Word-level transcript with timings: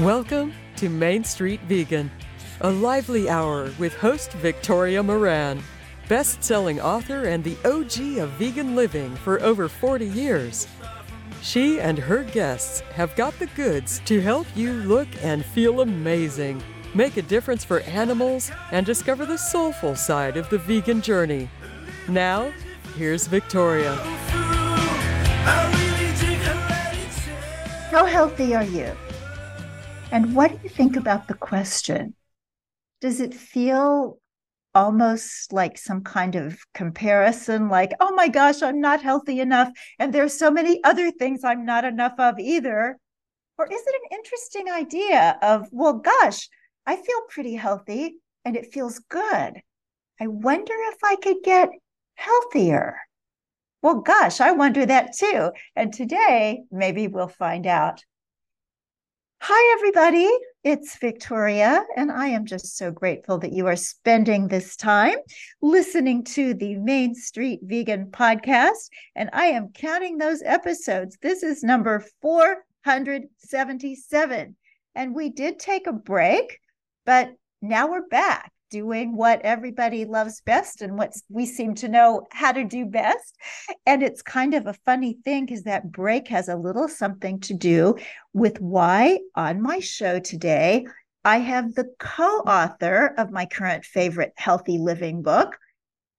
Welcome 0.00 0.52
to 0.76 0.90
Main 0.90 1.24
Street 1.24 1.58
Vegan, 1.62 2.10
a 2.60 2.70
lively 2.70 3.30
hour 3.30 3.70
with 3.78 3.96
host 3.96 4.30
Victoria 4.32 5.02
Moran, 5.02 5.62
best 6.06 6.44
selling 6.44 6.78
author 6.78 7.24
and 7.24 7.42
the 7.42 7.56
OG 7.64 8.18
of 8.18 8.28
vegan 8.32 8.76
living 8.76 9.16
for 9.16 9.40
over 9.40 9.70
40 9.70 10.04
years. 10.04 10.68
She 11.40 11.80
and 11.80 11.98
her 11.98 12.24
guests 12.24 12.80
have 12.92 13.16
got 13.16 13.38
the 13.38 13.46
goods 13.56 14.02
to 14.04 14.20
help 14.20 14.46
you 14.54 14.74
look 14.74 15.08
and 15.22 15.42
feel 15.42 15.80
amazing, 15.80 16.62
make 16.92 17.16
a 17.16 17.22
difference 17.22 17.64
for 17.64 17.80
animals, 17.80 18.50
and 18.72 18.84
discover 18.84 19.24
the 19.24 19.38
soulful 19.38 19.96
side 19.96 20.36
of 20.36 20.50
the 20.50 20.58
vegan 20.58 21.00
journey. 21.00 21.48
Now, 22.06 22.52
here's 22.98 23.26
Victoria. 23.26 23.94
How 27.90 28.04
healthy 28.04 28.54
are 28.54 28.62
you? 28.62 28.94
And 30.16 30.34
what 30.34 30.50
do 30.50 30.58
you 30.62 30.70
think 30.70 30.96
about 30.96 31.28
the 31.28 31.34
question? 31.34 32.14
Does 33.02 33.20
it 33.20 33.34
feel 33.34 34.18
almost 34.74 35.52
like 35.52 35.76
some 35.76 36.04
kind 36.04 36.36
of 36.36 36.58
comparison, 36.72 37.68
like, 37.68 37.92
oh 38.00 38.14
my 38.14 38.28
gosh, 38.28 38.62
I'm 38.62 38.80
not 38.80 39.02
healthy 39.02 39.40
enough, 39.40 39.68
and 39.98 40.14
there's 40.14 40.32
so 40.32 40.50
many 40.50 40.82
other 40.84 41.10
things 41.10 41.44
I'm 41.44 41.66
not 41.66 41.84
enough 41.84 42.14
of 42.18 42.38
either? 42.38 42.96
Or 43.58 43.66
is 43.66 43.78
it 43.78 43.94
an 43.94 44.16
interesting 44.16 44.70
idea 44.70 45.38
of, 45.42 45.68
well, 45.70 45.98
gosh, 45.98 46.48
I 46.86 46.96
feel 46.96 47.20
pretty 47.28 47.54
healthy 47.54 48.16
and 48.42 48.56
it 48.56 48.72
feels 48.72 49.00
good. 49.10 49.60
I 50.18 50.26
wonder 50.28 50.72
if 50.74 50.96
I 51.04 51.16
could 51.16 51.42
get 51.44 51.68
healthier. 52.14 52.96
Well, 53.82 53.96
gosh, 53.96 54.40
I 54.40 54.52
wonder 54.52 54.86
that 54.86 55.12
too. 55.14 55.50
And 55.74 55.92
today, 55.92 56.62
maybe 56.70 57.06
we'll 57.06 57.28
find 57.28 57.66
out. 57.66 58.02
Hi, 59.40 59.76
everybody. 59.78 60.30
It's 60.64 60.96
Victoria, 60.98 61.84
and 61.94 62.10
I 62.10 62.28
am 62.28 62.46
just 62.46 62.76
so 62.76 62.90
grateful 62.90 63.38
that 63.38 63.52
you 63.52 63.66
are 63.66 63.76
spending 63.76 64.48
this 64.48 64.76
time 64.76 65.16
listening 65.60 66.24
to 66.24 66.54
the 66.54 66.76
Main 66.76 67.14
Street 67.14 67.60
Vegan 67.62 68.06
podcast. 68.06 68.88
And 69.14 69.28
I 69.32 69.46
am 69.46 69.72
counting 69.72 70.18
those 70.18 70.42
episodes. 70.42 71.18
This 71.22 71.42
is 71.42 71.62
number 71.62 72.04
477. 72.22 74.56
And 74.94 75.14
we 75.14 75.28
did 75.28 75.58
take 75.58 75.86
a 75.86 75.92
break, 75.92 76.58
but 77.04 77.34
now 77.60 77.88
we're 77.88 78.08
back 78.08 78.52
doing 78.70 79.16
what 79.16 79.40
everybody 79.42 80.04
loves 80.04 80.40
best 80.40 80.82
and 80.82 80.98
what 80.98 81.14
we 81.28 81.46
seem 81.46 81.74
to 81.76 81.88
know 81.88 82.26
how 82.32 82.52
to 82.52 82.64
do 82.64 82.86
best. 82.86 83.36
And 83.86 84.02
it's 84.02 84.22
kind 84.22 84.54
of 84.54 84.66
a 84.66 84.74
funny 84.84 85.18
thing 85.24 85.46
because 85.46 85.64
that 85.64 85.90
break 85.90 86.28
has 86.28 86.48
a 86.48 86.56
little 86.56 86.88
something 86.88 87.40
to 87.40 87.54
do 87.54 87.96
with 88.32 88.60
why 88.60 89.20
on 89.34 89.62
my 89.62 89.80
show 89.80 90.18
today, 90.18 90.86
I 91.24 91.38
have 91.38 91.74
the 91.74 91.92
co 91.98 92.40
author 92.46 93.14
of 93.18 93.30
my 93.30 93.46
current 93.46 93.84
favorite 93.84 94.32
healthy 94.36 94.78
living 94.78 95.22
book. 95.22 95.56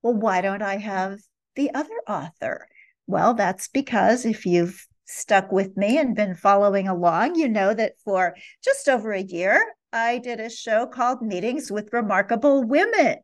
Well, 0.01 0.13
why 0.13 0.41
don't 0.41 0.61
I 0.61 0.77
have 0.77 1.19
the 1.55 1.73
other 1.73 2.01
author? 2.07 2.67
Well, 3.07 3.33
that's 3.33 3.69
because 3.69 4.25
if 4.25 4.45
you've 4.45 4.85
stuck 5.05 5.51
with 5.51 5.77
me 5.77 5.97
and 5.97 6.15
been 6.15 6.35
following 6.35 6.87
along, 6.87 7.35
you 7.35 7.47
know 7.47 7.73
that 7.73 7.93
for 8.03 8.35
just 8.63 8.89
over 8.89 9.13
a 9.13 9.21
year, 9.21 9.63
I 9.97 10.19
did 10.19 10.39
a 10.39 10.49
show 10.49 10.85
called 10.85 11.23
Meetings 11.23 11.71
with 11.71 11.91
Remarkable 11.91 12.63
Women. 12.63 13.15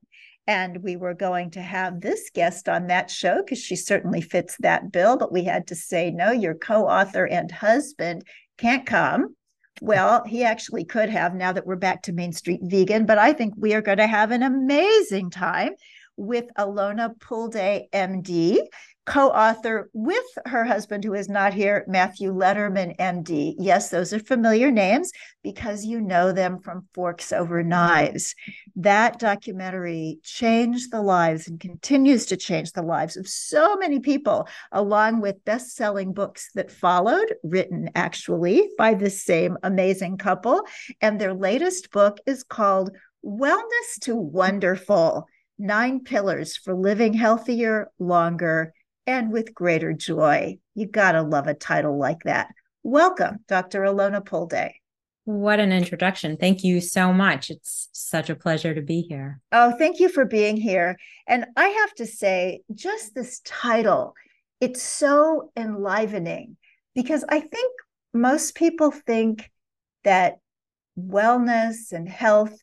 And 0.47 0.81
we 0.81 0.95
were 0.95 1.13
going 1.13 1.51
to 1.51 1.61
have 1.61 2.01
this 2.01 2.31
guest 2.33 2.67
on 2.67 2.87
that 2.87 3.11
show 3.11 3.43
because 3.43 3.59
she 3.59 3.75
certainly 3.75 4.21
fits 4.21 4.57
that 4.59 4.91
bill. 4.91 5.15
But 5.15 5.31
we 5.31 5.43
had 5.43 5.67
to 5.67 5.75
say, 5.75 6.09
no, 6.09 6.31
your 6.31 6.55
co 6.55 6.87
author 6.87 7.25
and 7.27 7.51
husband 7.51 8.23
can't 8.57 8.87
come. 8.87 9.35
Well, 9.81 10.23
he 10.25 10.43
actually 10.43 10.83
could 10.83 11.09
have 11.09 11.35
now 11.35 11.53
that 11.53 11.67
we're 11.67 11.75
back 11.75 12.01
to 12.03 12.11
Main 12.11 12.33
Street 12.33 12.61
Vegan. 12.63 13.05
But 13.05 13.19
I 13.19 13.33
think 13.33 13.53
we 13.55 13.75
are 13.75 13.81
going 13.81 13.99
to 13.99 14.07
have 14.07 14.31
an 14.31 14.41
amazing 14.41 15.29
time 15.29 15.73
with 16.17 16.45
Alona 16.57 17.11
Pulde, 17.19 17.83
MD 17.93 18.57
co 19.05 19.29
author 19.29 19.89
with 19.93 20.23
her 20.45 20.63
husband, 20.63 21.03
who 21.03 21.13
is 21.13 21.27
not 21.27 21.53
here, 21.53 21.83
Matthew 21.87 22.33
Lederman, 22.33 22.95
MD. 22.97 23.55
Yes, 23.57 23.89
those 23.89 24.13
are 24.13 24.19
familiar 24.19 24.71
names 24.71 25.11
because 25.43 25.85
you 25.85 25.99
know 25.99 26.31
them 26.31 26.59
from 26.59 26.87
Forks 26.93 27.33
Over 27.33 27.63
Knives. 27.63 28.33
That 28.77 29.19
documentary 29.19 30.19
changed 30.23 30.91
the 30.91 31.01
lives 31.01 31.47
and 31.47 31.59
continues 31.59 32.25
to 32.27 32.37
change 32.37 32.71
the 32.71 32.81
lives 32.81 33.17
of 33.17 33.27
so 33.27 33.75
many 33.75 33.99
people, 33.99 34.47
along 34.71 35.19
with 35.21 35.43
best 35.43 35.75
selling 35.75 36.13
books 36.13 36.49
that 36.55 36.71
followed, 36.71 37.35
written 37.43 37.89
actually 37.95 38.69
by 38.77 38.93
the 38.93 39.09
same 39.09 39.57
amazing 39.63 40.17
couple. 40.17 40.61
And 41.01 41.19
their 41.19 41.33
latest 41.33 41.91
book 41.91 42.19
is 42.25 42.43
called 42.43 42.91
Wellness 43.25 43.99
to 44.01 44.15
Wonderful. 44.15 45.27
Nine 45.59 46.03
pillars 46.03 46.57
for 46.57 46.73
living 46.73 47.13
healthier, 47.13 47.91
longer, 47.99 48.73
and 49.05 49.31
with 49.31 49.53
greater 49.53 49.93
joy. 49.93 50.57
You 50.75 50.87
got 50.87 51.13
to 51.13 51.21
love 51.21 51.47
a 51.47 51.53
title 51.53 51.97
like 51.97 52.23
that. 52.23 52.53
Welcome, 52.83 53.39
Dr. 53.47 53.81
Alona 53.81 54.25
Pulde. 54.25 54.71
What 55.25 55.61
an 55.61 55.71
introduction. 55.71 56.35
Thank 56.35 56.63
you 56.65 56.81
so 56.81 57.13
much. 57.13 57.49
It's 57.49 57.87
such 57.93 58.29
a 58.29 58.35
pleasure 58.35 58.73
to 58.73 58.81
be 58.81 59.01
here. 59.01 59.39
Oh, 59.53 59.71
thank 59.77 59.99
you 59.99 60.09
for 60.09 60.25
being 60.25 60.57
here. 60.57 60.97
And 61.27 61.45
I 61.55 61.67
have 61.69 61.93
to 61.95 62.05
say, 62.05 62.61
just 62.73 63.15
this 63.15 63.39
title, 63.45 64.15
it's 64.59 64.81
so 64.81 65.51
enlivening 65.55 66.57
because 66.93 67.23
I 67.29 67.39
think 67.39 67.71
most 68.13 68.55
people 68.55 68.91
think 68.91 69.49
that 70.03 70.39
wellness 70.99 71.93
and 71.93 72.07
health 72.07 72.57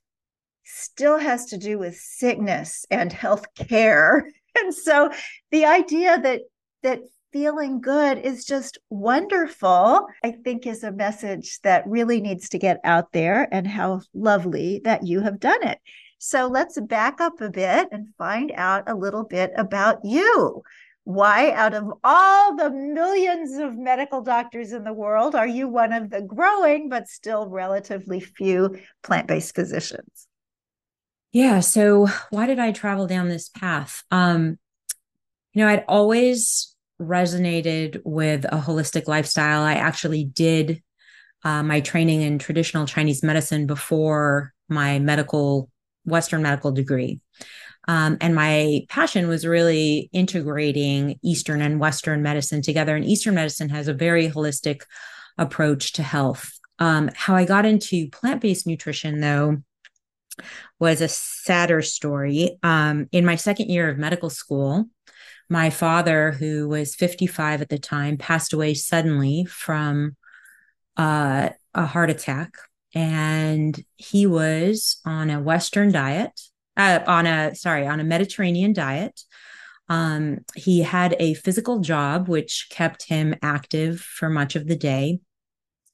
still 0.65 1.19
has 1.19 1.47
to 1.47 1.59
do 1.59 1.79
with 1.79 1.97
sickness 1.97 2.85
and 2.91 3.13
health 3.13 3.47
care 3.55 4.31
and 4.59 4.75
so 4.75 5.11
the 5.51 5.65
idea 5.65 6.21
that 6.21 6.43
that 6.83 7.01
feeling 7.33 7.81
good 7.81 8.19
is 8.19 8.45
just 8.45 8.79
wonderful 8.89 10.05
i 10.25 10.33
think 10.33 10.67
is 10.67 10.83
a 10.83 10.91
message 10.91 11.61
that 11.63 11.87
really 11.87 12.21
needs 12.21 12.49
to 12.49 12.59
get 12.59 12.81
out 12.83 13.13
there 13.13 13.47
and 13.53 13.69
how 13.69 14.01
lovely 14.15 14.81
that 14.85 15.07
you 15.07 15.21
have 15.21 15.39
done 15.39 15.63
it. 15.63 15.79
So 16.23 16.49
let's 16.49 16.79
back 16.79 17.19
up 17.19 17.41
a 17.41 17.49
bit 17.49 17.89
and 17.91 18.15
find 18.19 18.53
out 18.55 18.85
a 18.87 18.95
little 18.95 19.25
bit 19.25 19.53
about 19.57 20.05
you. 20.05 20.63
Why 21.05 21.51
out 21.53 21.73
of 21.73 21.91
all 22.05 22.55
the 22.57 22.69
millions 22.71 23.57
of 23.57 23.79
medical 23.79 24.21
doctors 24.21 24.73
in 24.73 24.85
the 24.85 24.93
world 24.93 25.35
are 25.35 25.49
you 25.49 25.67
one 25.67 25.95
of 25.95 26.11
the 26.11 26.21
growing 26.21 26.91
but 26.91 27.09
still 27.09 27.49
relatively 27.49 28.21
few 28.21 28.79
plant-based 29.03 29.55
physicians 29.55 30.29
yeah. 31.33 31.61
So 31.61 32.09
why 32.31 32.47
did 32.47 32.59
I 32.59 32.73
travel 32.73 33.07
down 33.07 33.29
this 33.29 33.49
path? 33.49 34.03
Um, 34.11 34.59
you 35.53 35.63
know, 35.63 35.69
I'd 35.69 35.85
always 35.89 36.75
resonated 37.01 38.01
with 38.05 38.45
a 38.45 38.59
holistic 38.59 39.09
lifestyle. 39.09 39.63
I 39.63 39.75
actually 39.75 40.25
did 40.25 40.83
uh, 41.45 41.63
my 41.63 41.81
training 41.81 42.23
in 42.23 42.39
traditional 42.39 42.87
Chinese 42.87 43.23
medicine 43.23 43.67
before 43.67 44.53
my 44.69 44.99
medical, 44.99 45.71
Western 46.05 46.43
medical 46.43 46.73
degree. 46.73 47.21
Um, 47.89 48.19
and 48.21 48.35
my 48.35 48.85
passion 48.89 49.27
was 49.27 49.47
really 49.47 50.11
integrating 50.13 51.19
Eastern 51.23 51.63
and 51.63 51.81
Western 51.81 52.23
medicine 52.23 52.63
together. 52.63 52.95
And 52.95 53.05
Eastern 53.05 53.35
medicine 53.35 53.71
has 53.71 53.89
a 53.89 53.95
very 53.95 54.29
holistic 54.29 54.83
approach 55.39 55.95
to 55.95 56.03
health. 56.03 56.53
Um, 56.79 57.11
how 57.15 57.35
I 57.35 57.45
got 57.45 57.65
into 57.65 58.09
plant 58.11 58.43
based 58.43 58.67
nutrition, 58.67 59.21
though, 59.21 59.63
was 60.79 61.01
a 61.01 61.09
sadder 61.09 61.83
story. 61.83 62.59
Um, 62.63 63.09
in 63.13 63.25
my 63.25 63.37
second 63.37 63.69
year 63.69 63.89
of 63.89 63.99
medical 63.99 64.31
school, 64.31 64.87
my 65.49 65.71
father, 65.71 66.33
who 66.33 66.69
was 66.69 66.95
55 66.95 67.61
at 67.61 67.69
the 67.69 67.79
time, 67.79 68.17
passed 68.17 68.53
away 68.53 68.75
suddenly 68.75 69.45
from 69.47 70.17
uh, 70.97 71.51
a 71.75 71.87
heart 71.87 72.11
attack. 72.11 72.55
And 72.95 73.79
he 73.97 74.27
was 74.27 75.01
on 75.05 75.31
a 75.31 75.41
Western 75.41 75.93
diet, 75.93 76.41
uh, 76.77 77.01
on 77.07 77.27
a, 77.27 77.55
sorry, 77.55 77.87
on 77.87 78.01
a 78.01 78.05
Mediterranean 78.05 78.73
diet. 78.73 79.21
Um, 79.89 80.45
he 80.55 80.83
had 80.83 81.17
a 81.19 81.35
physical 81.35 81.81
job, 81.81 82.29
which 82.29 82.69
kept 82.71 83.09
him 83.09 83.35
active 83.43 84.01
for 84.01 84.31
much 84.31 84.55
of 84.55 84.69
the 84.69 84.77
day. 84.77 85.19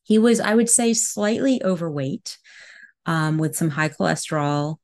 He 0.03 0.19
was, 0.19 0.39
I 0.39 0.55
would 0.55 0.69
say, 0.69 0.93
slightly 0.93 1.63
overweight 1.65 2.37
um, 3.07 3.39
with 3.39 3.57
some 3.57 3.71
high 3.71 3.89
cholesterol, 3.89 4.77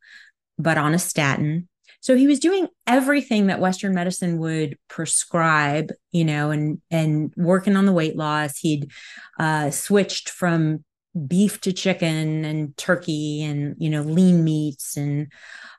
but 0.58 0.78
on 0.78 0.94
a 0.94 0.98
statin. 0.98 1.68
So 2.00 2.16
he 2.16 2.26
was 2.26 2.40
doing 2.40 2.66
everything 2.86 3.46
that 3.46 3.60
Western 3.60 3.94
medicine 3.94 4.38
would 4.38 4.76
prescribe, 4.88 5.92
you 6.10 6.24
know, 6.24 6.50
and 6.50 6.80
and 6.90 7.32
working 7.36 7.76
on 7.76 7.86
the 7.86 7.92
weight 7.92 8.16
loss. 8.16 8.58
He'd 8.58 8.90
uh, 9.38 9.70
switched 9.70 10.28
from 10.28 10.84
beef 11.26 11.60
to 11.60 11.72
chicken 11.72 12.44
and 12.44 12.76
turkey 12.76 13.42
and 13.42 13.76
you 13.78 13.90
know 13.90 14.00
lean 14.02 14.44
meats 14.44 14.96
and 14.96 15.30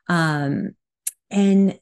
um 0.08 0.70
and 1.30 1.78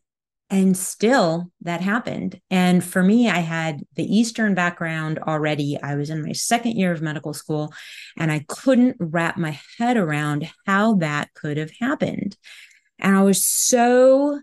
and 0.52 0.76
still 0.76 1.50
that 1.62 1.80
happened. 1.80 2.38
And 2.50 2.84
for 2.84 3.02
me 3.02 3.28
i 3.28 3.38
had 3.38 3.82
the 3.96 4.04
eastern 4.04 4.54
background 4.54 5.18
already. 5.18 5.78
I 5.82 5.96
was 5.96 6.10
in 6.10 6.22
my 6.22 6.32
second 6.32 6.72
year 6.72 6.92
of 6.92 7.02
medical 7.02 7.34
school 7.34 7.72
and 8.16 8.30
i 8.30 8.44
couldn't 8.46 8.96
wrap 9.00 9.36
my 9.36 9.58
head 9.78 9.96
around 9.96 10.48
how 10.66 10.94
that 10.96 11.32
could 11.34 11.56
have 11.56 11.72
happened. 11.80 12.36
And 13.00 13.16
i 13.16 13.22
was 13.22 13.44
so 13.44 14.40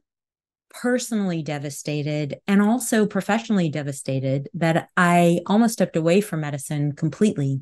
personally 0.72 1.42
devastated 1.42 2.38
and 2.48 2.62
also 2.62 3.06
professionally 3.06 3.70
devastated 3.70 4.50
that 4.56 4.90
i 4.98 5.40
almost 5.46 5.74
stepped 5.74 5.96
away 5.96 6.22
from 6.22 6.42
medicine 6.42 6.92
completely. 6.94 7.62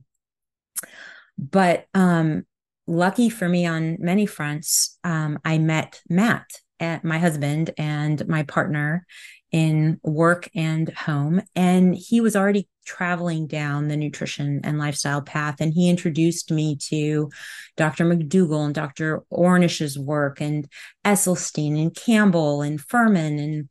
But 1.38 1.86
um 1.94 2.46
lucky 2.90 3.30
for 3.30 3.50
me 3.50 3.66
on 3.66 3.98
many 4.00 4.26
fronts 4.26 4.98
um, 5.04 5.38
i 5.44 5.58
met 5.58 6.02
matt 6.10 6.48
at 6.80 7.04
my 7.04 7.18
husband 7.18 7.72
and 7.78 8.28
my 8.28 8.44
partner 8.44 9.06
in 9.52 10.00
work 10.04 10.50
and 10.56 10.90
home. 10.90 11.42
And 11.56 11.96
he 11.96 12.22
was 12.22 12.36
already 12.36 12.68
traveling 12.86 13.48
down 13.48 13.88
the 13.88 13.98
nutrition 13.98 14.62
and 14.64 14.78
lifestyle 14.78 15.22
path. 15.22 15.56
And 15.60 15.74
he 15.74 15.90
introduced 15.90 16.52
me 16.52 16.78
to 16.90 17.30
Dr. 17.76 18.06
McDougall 18.06 18.66
and 18.66 18.76
Dr. 18.76 19.24
Ornish's 19.30 19.98
work 19.98 20.42
and 20.42 20.68
Esselstyn 21.06 21.82
and 21.82 21.96
Campbell 21.96 22.62
and 22.62 22.80
Fuhrman 22.80 23.44
and 23.44 23.70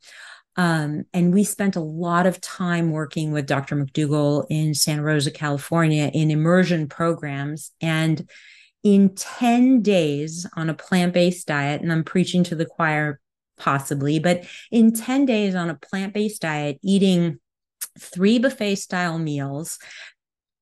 um, 0.58 1.04
and 1.12 1.34
we 1.34 1.44
spent 1.44 1.76
a 1.76 1.80
lot 1.80 2.26
of 2.26 2.40
time 2.40 2.90
working 2.90 3.30
with 3.30 3.46
Dr. 3.46 3.76
McDougall 3.76 4.46
in 4.48 4.72
Santa 4.72 5.02
Rosa, 5.02 5.30
California, 5.30 6.10
in 6.14 6.30
immersion 6.30 6.88
programs. 6.88 7.72
And 7.82 8.26
in 8.86 9.16
10 9.16 9.82
days 9.82 10.46
on 10.54 10.70
a 10.70 10.74
plant 10.74 11.12
based 11.12 11.48
diet, 11.48 11.82
and 11.82 11.92
I'm 11.92 12.04
preaching 12.04 12.44
to 12.44 12.54
the 12.54 12.64
choir 12.64 13.18
possibly, 13.58 14.20
but 14.20 14.44
in 14.70 14.92
10 14.92 15.26
days 15.26 15.56
on 15.56 15.68
a 15.68 15.74
plant 15.74 16.14
based 16.14 16.42
diet, 16.42 16.78
eating 16.84 17.40
three 17.98 18.38
buffet 18.38 18.76
style 18.76 19.18
meals, 19.18 19.80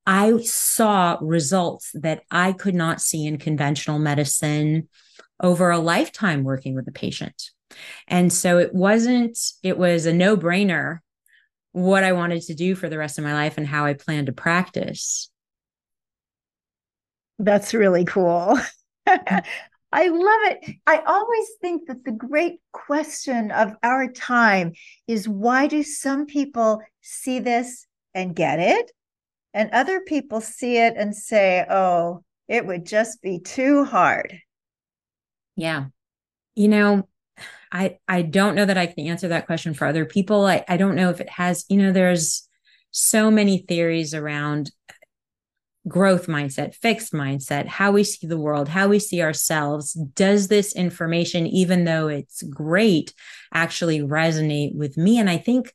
I 0.07 0.39
saw 0.41 1.19
results 1.21 1.91
that 1.93 2.23
I 2.31 2.55
could 2.55 2.75
not 2.75 3.03
see 3.03 3.27
in 3.27 3.37
conventional 3.37 3.99
medicine 3.99 4.89
over 5.39 5.71
a 5.71 5.79
lifetime 5.79 6.45
working 6.45 6.75
with 6.75 6.89
a 6.89 6.93
patient. 6.93 7.51
And 8.09 8.33
so 8.33 8.57
it 8.57 8.73
wasn't, 8.73 9.37
it 9.63 9.77
was 9.77 10.07
a 10.07 10.15
no 10.15 10.35
brainer 10.35 11.01
what 11.73 12.05
I 12.05 12.13
wanted 12.13 12.41
to 12.45 12.55
do 12.55 12.75
for 12.75 12.89
the 12.89 12.97
rest 12.97 13.19
of 13.19 13.25
my 13.25 13.35
life 13.35 13.59
and 13.59 13.67
how 13.67 13.85
I 13.85 13.93
planned 13.93 14.29
to 14.29 14.33
practice. 14.33 15.31
That's 17.39 17.75
really 17.75 18.05
cool. 18.05 18.59
I 19.07 20.09
love 20.09 20.41
it. 20.51 20.77
I 20.89 20.99
always 21.07 21.47
think 21.61 21.87
that 21.87 22.05
the 22.05 22.13
great 22.13 22.59
question 22.73 23.53
of 23.53 23.75
our 23.83 24.09
time 24.09 24.73
is 25.07 25.29
why 25.29 25.69
do 25.69 25.85
some 25.85 26.27
people 26.27 26.83
see 27.01 27.39
this 27.39 27.87
and 28.13 28.35
get 28.35 28.59
it? 28.59 28.91
And 29.53 29.71
other 29.71 30.01
people 30.01 30.41
see 30.41 30.79
it 30.79 30.95
and 30.97 31.15
say, 31.15 31.65
oh, 31.71 32.25
it 32.49 32.67
would 32.67 32.87
just 32.87 33.23
be 33.23 33.39
too 33.39 33.85
hard. 33.85 34.37
Yeah. 35.55 35.87
You 36.57 36.69
know, 36.69 37.09
I 37.71 37.99
I 38.09 38.23
don't 38.23 38.57
know 38.57 38.65
that 38.65 38.79
I 38.79 38.87
can 38.87 39.07
answer 39.07 39.29
that 39.29 39.47
question 39.47 39.75
for 39.75 39.87
other 39.87 40.05
people. 40.05 40.45
I, 40.45 40.65
I 40.69 40.77
don't 40.77 40.97
know 40.97 41.11
if 41.11 41.21
it 41.21 41.29
has, 41.31 41.65
you 41.69 41.77
know, 41.77 41.93
there's 41.93 42.49
so 42.91 43.31
many 43.31 43.59
theories 43.59 44.15
around 44.15 44.71
growth 45.87 46.27
mindset, 46.27 46.75
fixed 46.75 47.13
mindset, 47.13 47.67
how 47.67 47.93
we 47.93 48.05
see 48.05 48.27
the 48.27 48.39
world, 48.39 48.69
how 48.69 48.89
we 48.89 48.99
see 48.99 49.23
ourselves. 49.23 49.93
Does 49.93 50.49
this 50.49 50.75
information, 50.75 51.47
even 51.47 51.85
though 51.85 52.09
it's 52.09 52.43
great, 52.43 53.13
actually 53.53 54.01
resonate 54.01 54.75
with 54.75 54.97
me? 54.97 55.19
And 55.19 55.29
I 55.29 55.37
think 55.37 55.73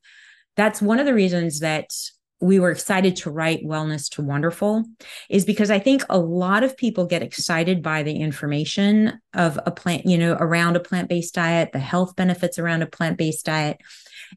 that's 0.55 0.81
one 0.81 0.99
of 0.99 1.05
the 1.05 1.13
reasons 1.13 1.59
that 1.59 1.91
we 2.41 2.59
were 2.59 2.71
excited 2.71 3.17
to 3.17 3.31
write 3.31 3.65
Wellness 3.65 4.09
to 4.11 4.21
Wonderful 4.21 4.85
is 5.29 5.43
because 5.43 5.69
I 5.69 5.79
think 5.79 6.03
a 6.09 6.17
lot 6.17 6.63
of 6.63 6.77
people 6.77 7.05
get 7.05 7.21
excited 7.21 7.83
by 7.83 8.03
the 8.03 8.15
information 8.15 9.19
of 9.33 9.59
a 9.65 9.71
plant, 9.71 10.05
you 10.05 10.17
know, 10.17 10.37
around 10.39 10.75
a 10.75 10.79
plant 10.79 11.09
based 11.09 11.35
diet, 11.35 11.71
the 11.73 11.79
health 11.79 12.15
benefits 12.15 12.57
around 12.57 12.81
a 12.81 12.87
plant 12.87 13.17
based 13.17 13.45
diet. 13.45 13.77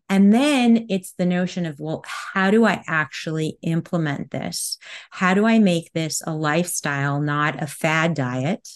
And 0.08 0.32
then 0.32 0.86
it's 0.88 1.12
the 1.12 1.26
notion 1.26 1.66
of, 1.66 1.78
well, 1.78 2.02
how 2.06 2.50
do 2.50 2.64
I 2.64 2.82
actually 2.86 3.58
implement 3.62 4.30
this? 4.30 4.78
How 5.10 5.34
do 5.34 5.46
I 5.46 5.58
make 5.58 5.92
this 5.92 6.22
a 6.26 6.34
lifestyle, 6.34 7.20
not 7.20 7.62
a 7.62 7.66
fad 7.66 8.14
diet? 8.14 8.68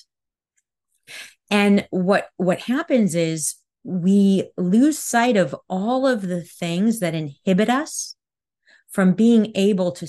And 1.50 1.86
what 1.90 2.28
what 2.36 2.60
happens 2.60 3.14
is 3.14 3.56
we 3.82 4.50
lose 4.56 4.98
sight 4.98 5.36
of 5.36 5.54
all 5.68 6.06
of 6.06 6.22
the 6.22 6.42
things 6.42 6.98
that 7.00 7.14
inhibit 7.14 7.70
us 7.70 8.15
from 8.96 9.12
being 9.12 9.52
able 9.56 9.92
to 9.92 10.06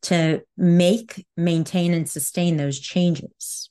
to 0.00 0.40
make, 0.56 1.26
maintain, 1.36 1.92
and 1.92 2.08
sustain 2.08 2.56
those 2.56 2.80
changes. 2.80 3.68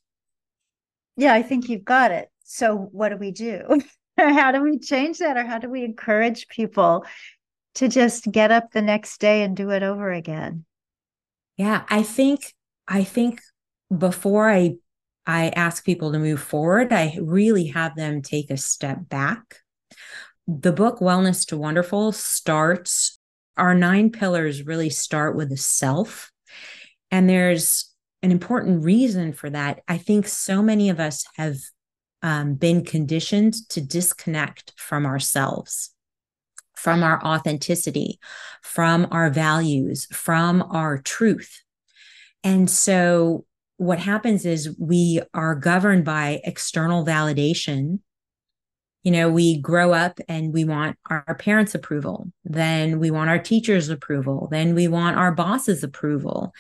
Yeah, 1.18 1.34
I 1.34 1.41
think 1.41 1.68
you've 1.68 1.84
got 1.84 2.12
it. 2.12 2.30
So, 2.44 2.75
what 2.75 3.10
do 3.10 3.18
we 3.18 3.32
do? 3.32 3.82
how 4.20 4.51
do 4.51 4.62
we 4.62 4.77
change 4.77 5.18
that 5.18 5.36
or 5.36 5.44
how 5.44 5.58
do 5.58 5.68
we 5.68 5.84
encourage 5.84 6.48
people 6.48 7.03
to 7.74 7.88
just 7.88 8.32
get 8.32 8.51
up 8.51 8.72
the 8.72 8.84
next 8.84 9.20
day 9.20 9.41
and 9.41 9.58
do 9.58 9.72
it 9.72 9.82
over 9.82 10.12
again 10.12 10.63
yeah 11.58 11.84
i 11.89 12.03
think 12.03 12.53
i 12.88 13.03
think 13.03 13.41
before 13.98 14.50
i 14.50 14.75
i 15.25 15.48
ask 15.50 15.86
people 15.86 16.12
to 16.12 16.20
move 16.20 16.41
forward 16.41 16.91
i 16.91 17.18
really 17.22 17.68
have 17.68 17.96
them 17.96 18.22
take 18.22 18.51
a 18.51 18.58
step 18.58 19.10
back 19.10 19.62
the 20.46 20.74
book 20.74 21.00
wellness 21.00 21.48
to 21.48 21.58
wonderful 21.58 22.12
starts 22.12 23.18
our 23.58 23.74
nine 23.74 24.12
pillars 24.12 24.65
really 24.65 24.89
start 24.89 25.36
with 25.36 25.50
the 25.50 25.58
self 25.58 26.31
and 27.10 27.29
there's 27.29 27.91
an 28.24 28.31
important 28.31 28.84
reason 28.84 29.34
for 29.34 29.50
that 29.50 29.81
i 29.88 29.98
think 29.98 30.27
so 30.27 30.62
many 30.62 30.89
of 30.89 31.00
us 31.00 31.25
have 31.36 31.58
um, 32.22 32.55
been 32.55 32.84
conditioned 32.84 33.67
to 33.70 33.81
disconnect 33.81 34.74
from 34.77 35.05
ourselves, 35.05 35.93
from 36.75 37.03
our 37.03 37.24
authenticity, 37.24 38.20
from 38.62 39.08
our 39.12 39.29
values, 39.29 40.08
from 40.12 40.62
our 40.62 41.00
truth. 41.00 41.63
And 42.43 42.70
so 42.70 43.46
what 43.77 44.00
happens 44.00 44.46
is 44.46 44.75
we 44.79 45.22
are 45.34 45.55
governed 45.55 46.05
by 46.05 46.41
external 46.43 47.05
validation. 47.05 48.00
You 49.03 49.12
know, 49.12 49.29
we 49.29 49.60
grow 49.60 49.93
up 49.93 50.20
and 50.27 50.53
we 50.53 50.63
want 50.63 50.98
our 51.10 51.36
parents' 51.36 51.75
approval. 51.75 52.31
Then 52.43 53.00
we 53.00 53.10
want 53.12 53.29
our 53.29 53.39
teachers' 53.39 53.89
approval. 53.89 54.48
Then 54.51 54.75
we 54.75 54.88
want 54.88 55.17
our 55.17 55.34
boss's 55.34 55.84
approval. 55.84 56.53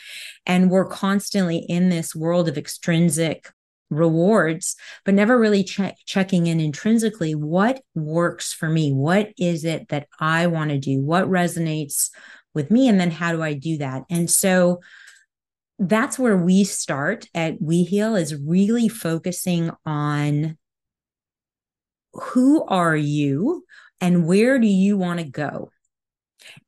And 0.45 0.71
we're 0.71 0.85
constantly 0.85 1.57
in 1.57 1.89
this 1.89 2.15
world 2.15 2.49
of 2.49 2.57
extrinsic 2.57 3.51
rewards, 3.89 4.75
but 5.03 5.13
never 5.13 5.37
really 5.37 5.63
check, 5.63 5.97
checking 6.05 6.47
in 6.47 6.59
intrinsically 6.59 7.35
what 7.35 7.81
works 7.93 8.53
for 8.53 8.69
me? 8.69 8.91
What 8.91 9.33
is 9.37 9.65
it 9.65 9.89
that 9.89 10.07
I 10.19 10.47
want 10.47 10.71
to 10.71 10.79
do? 10.79 11.01
What 11.01 11.25
resonates 11.25 12.09
with 12.53 12.71
me 12.71 12.87
and 12.87 12.99
then 12.99 13.11
how 13.11 13.31
do 13.31 13.41
i 13.41 13.53
do 13.53 13.77
that 13.77 14.03
and 14.09 14.29
so 14.29 14.79
that's 15.79 16.19
where 16.19 16.37
we 16.37 16.63
start 16.63 17.27
at 17.33 17.61
we 17.61 17.83
heal 17.83 18.15
is 18.15 18.35
really 18.35 18.87
focusing 18.87 19.71
on 19.85 20.57
who 22.13 22.63
are 22.65 22.95
you 22.95 23.65
and 23.99 24.27
where 24.27 24.59
do 24.59 24.67
you 24.67 24.97
want 24.97 25.19
to 25.19 25.25
go? 25.25 25.71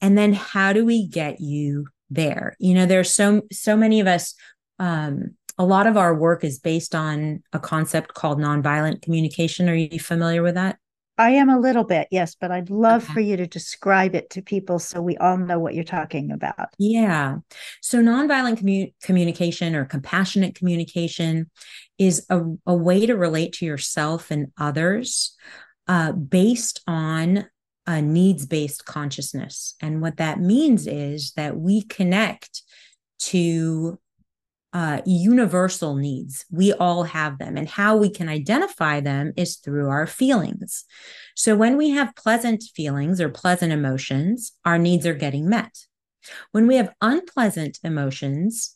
And 0.01 0.17
then 0.17 0.33
how 0.33 0.73
do 0.73 0.85
we 0.85 1.07
get 1.07 1.41
you 1.41 1.87
there? 2.09 2.55
You 2.59 2.75
know 2.75 2.85
there's 2.85 3.13
so 3.13 3.41
so 3.51 3.75
many 3.75 3.99
of 3.99 4.07
us 4.07 4.35
um 4.79 5.35
a 5.57 5.65
lot 5.65 5.85
of 5.85 5.97
our 5.97 6.15
work 6.15 6.43
is 6.43 6.59
based 6.59 6.95
on 6.95 7.43
a 7.53 7.59
concept 7.59 8.13
called 8.13 8.39
nonviolent 8.39 9.01
communication. 9.01 9.69
Are 9.69 9.75
you 9.75 9.99
familiar 9.99 10.41
with 10.41 10.55
that 10.55 10.77
I 11.17 11.31
am 11.31 11.49
a 11.49 11.59
little 11.59 11.83
bit, 11.83 12.07
yes, 12.09 12.35
but 12.39 12.51
I'd 12.51 12.71
love 12.71 13.03
okay. 13.03 13.13
for 13.13 13.19
you 13.19 13.37
to 13.37 13.45
describe 13.45 14.15
it 14.15 14.31
to 14.31 14.41
people 14.41 14.79
so 14.79 15.01
we 15.01 15.15
all 15.17 15.37
know 15.37 15.59
what 15.59 15.75
you're 15.75 15.83
talking 15.83 16.31
about. 16.31 16.69
Yeah. 16.79 17.37
So, 17.81 17.99
nonviolent 17.99 18.57
commu- 18.57 18.93
communication 19.03 19.75
or 19.75 19.85
compassionate 19.85 20.55
communication 20.55 21.51
is 21.99 22.25
a, 22.29 22.41
a, 22.65 22.73
way 22.73 23.05
to 23.05 23.15
relate 23.15 23.53
to 23.53 23.65
yourself 23.65 24.31
and 24.31 24.51
others 24.57 25.35
uh, 25.87 26.13
based 26.13 26.81
on 26.87 27.45
a 27.85 28.01
needs 28.01 28.45
based 28.45 28.85
consciousness. 28.85 29.75
And 29.81 30.01
what 30.01 30.17
that 30.17 30.39
means 30.39 30.87
is 30.87 31.33
that 31.33 31.57
we 31.57 31.83
connect 31.83 32.63
to 33.19 33.99
uh, 34.73 35.01
universal 35.05 35.95
needs. 35.95 36.45
We 36.51 36.73
all 36.73 37.03
have 37.03 37.37
them, 37.37 37.57
and 37.57 37.69
how 37.69 37.95
we 37.95 38.09
can 38.09 38.27
identify 38.27 38.99
them 38.99 39.31
is 39.37 39.57
through 39.57 39.89
our 39.89 40.07
feelings. 40.07 40.85
So, 41.35 41.55
when 41.55 41.77
we 41.77 41.91
have 41.91 42.15
pleasant 42.15 42.63
feelings 42.75 43.21
or 43.21 43.29
pleasant 43.29 43.71
emotions, 43.71 44.53
our 44.65 44.79
needs 44.79 45.05
are 45.05 45.13
getting 45.13 45.47
met. 45.47 45.85
When 46.51 46.67
we 46.67 46.77
have 46.77 46.93
unpleasant 47.01 47.79
emotions, 47.83 48.75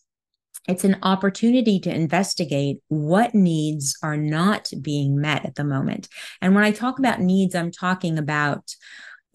it's 0.67 0.83
an 0.83 0.97
opportunity 1.01 1.79
to 1.79 1.93
investigate 1.93 2.79
what 2.89 3.33
needs 3.33 3.97
are 4.03 4.17
not 4.17 4.69
being 4.81 5.19
met 5.19 5.45
at 5.45 5.55
the 5.55 5.63
moment. 5.63 6.09
And 6.41 6.53
when 6.53 6.63
I 6.63 6.71
talk 6.71 6.99
about 6.99 7.21
needs, 7.21 7.55
I'm 7.55 7.71
talking 7.71 8.17
about 8.17 8.75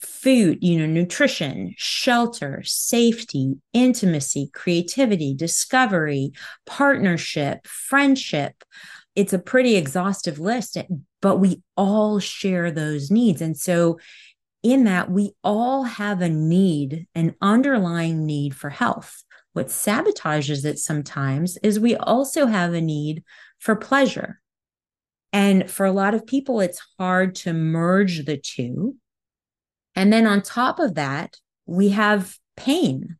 food, 0.03 0.59
you 0.61 0.79
know, 0.79 0.87
nutrition, 0.87 1.75
shelter, 1.77 2.63
safety, 2.65 3.55
intimacy, 3.73 4.51
creativity, 4.53 5.35
discovery, 5.35 6.33
partnership, 6.67 7.67
friendship. 7.67 8.65
It's 9.15 9.33
a 9.33 9.39
pretty 9.39 9.77
exhaustive 9.77 10.39
list, 10.39 10.77
eh, 10.77 10.85
but 11.21 11.37
we 11.37 11.63
all 11.77 12.19
share 12.19 12.71
those 12.71 13.11
needs. 13.11 13.41
And 13.41 13.57
so, 13.57 13.99
in 14.63 14.85
that, 14.85 15.11
we 15.11 15.33
all 15.43 15.83
have 15.83 16.21
a 16.21 16.29
need, 16.29 17.09
an 17.17 17.35
underlying 17.41 18.27
need 18.27 18.55
for 18.55 18.71
health. 18.71 19.25
What 19.55 19.67
sabotages 19.67 20.65
it 20.65 20.79
sometimes 20.79 21.59
is 21.65 21.81
we 21.81 21.97
also 21.97 22.47
have 22.47 22.73
a 22.73 22.81
need 22.81 23.25
for 23.59 23.75
pleasure. 23.75 24.41
And 25.33 25.71
for 25.71 25.85
a 25.85 25.93
lot 25.93 26.15
of 26.15 26.27
people, 26.27 26.61
it's 26.61 26.81
hard 26.99 27.35
to 27.37 27.53
merge 27.53 28.25
the 28.25 28.37
two 28.37 28.97
and 29.95 30.13
then 30.13 30.27
on 30.27 30.43
top 30.43 30.79
of 30.79 30.95
that, 30.95 31.37
we 31.67 31.91
have 31.91 32.37
pain. 32.57 33.17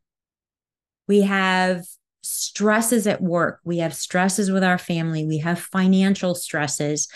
We 1.07 1.21
have 1.21 1.85
stresses 2.21 3.05
at 3.07 3.21
work. 3.21 3.59
We 3.63 3.79
have 3.79 3.93
stresses 3.93 4.51
with 4.51 4.63
our 4.63 4.77
family. 4.77 5.25
We 5.25 5.39
have 5.39 5.59
financial 5.59 6.35
stresses. 6.35 7.07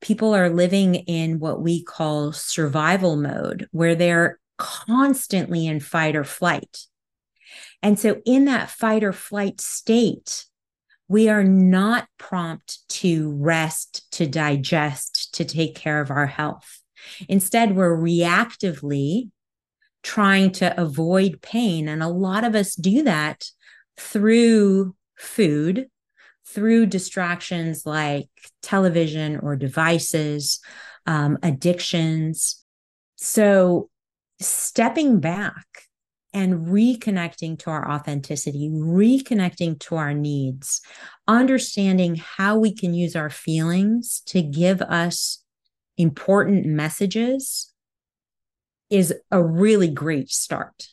People 0.00 0.34
are 0.34 0.48
living 0.48 0.94
in 0.94 1.38
what 1.38 1.60
we 1.60 1.82
call 1.82 2.32
survival 2.32 3.16
mode, 3.16 3.68
where 3.72 3.94
they're 3.94 4.38
constantly 4.58 5.66
in 5.66 5.80
fight 5.80 6.16
or 6.16 6.24
flight. 6.24 6.86
And 7.82 7.98
so, 7.98 8.20
in 8.24 8.44
that 8.46 8.70
fight 8.70 9.02
or 9.02 9.12
flight 9.12 9.60
state, 9.60 10.46
we 11.08 11.28
are 11.28 11.44
not 11.44 12.08
prompt 12.16 12.88
to 12.88 13.32
rest, 13.32 14.10
to 14.12 14.26
digest, 14.26 15.34
to 15.34 15.44
take 15.44 15.74
care 15.74 16.00
of 16.00 16.10
our 16.10 16.26
health. 16.26 16.81
Instead, 17.28 17.76
we're 17.76 17.96
reactively 17.96 19.30
trying 20.02 20.50
to 20.50 20.80
avoid 20.80 21.40
pain. 21.42 21.88
And 21.88 22.02
a 22.02 22.08
lot 22.08 22.44
of 22.44 22.54
us 22.54 22.74
do 22.74 23.02
that 23.04 23.44
through 23.96 24.94
food, 25.16 25.88
through 26.46 26.86
distractions 26.86 27.86
like 27.86 28.28
television 28.62 29.38
or 29.38 29.56
devices, 29.56 30.60
um, 31.06 31.38
addictions. 31.42 32.64
So, 33.16 33.88
stepping 34.40 35.20
back 35.20 35.66
and 36.32 36.66
reconnecting 36.66 37.58
to 37.60 37.70
our 37.70 37.90
authenticity, 37.90 38.70
reconnecting 38.70 39.78
to 39.78 39.96
our 39.96 40.14
needs, 40.14 40.80
understanding 41.28 42.16
how 42.16 42.58
we 42.58 42.74
can 42.74 42.94
use 42.94 43.14
our 43.14 43.30
feelings 43.30 44.22
to 44.26 44.42
give 44.42 44.80
us 44.80 45.41
important 46.02 46.66
messages 46.66 47.72
is 48.90 49.14
a 49.30 49.42
really 49.42 49.88
great 49.88 50.28
start. 50.28 50.88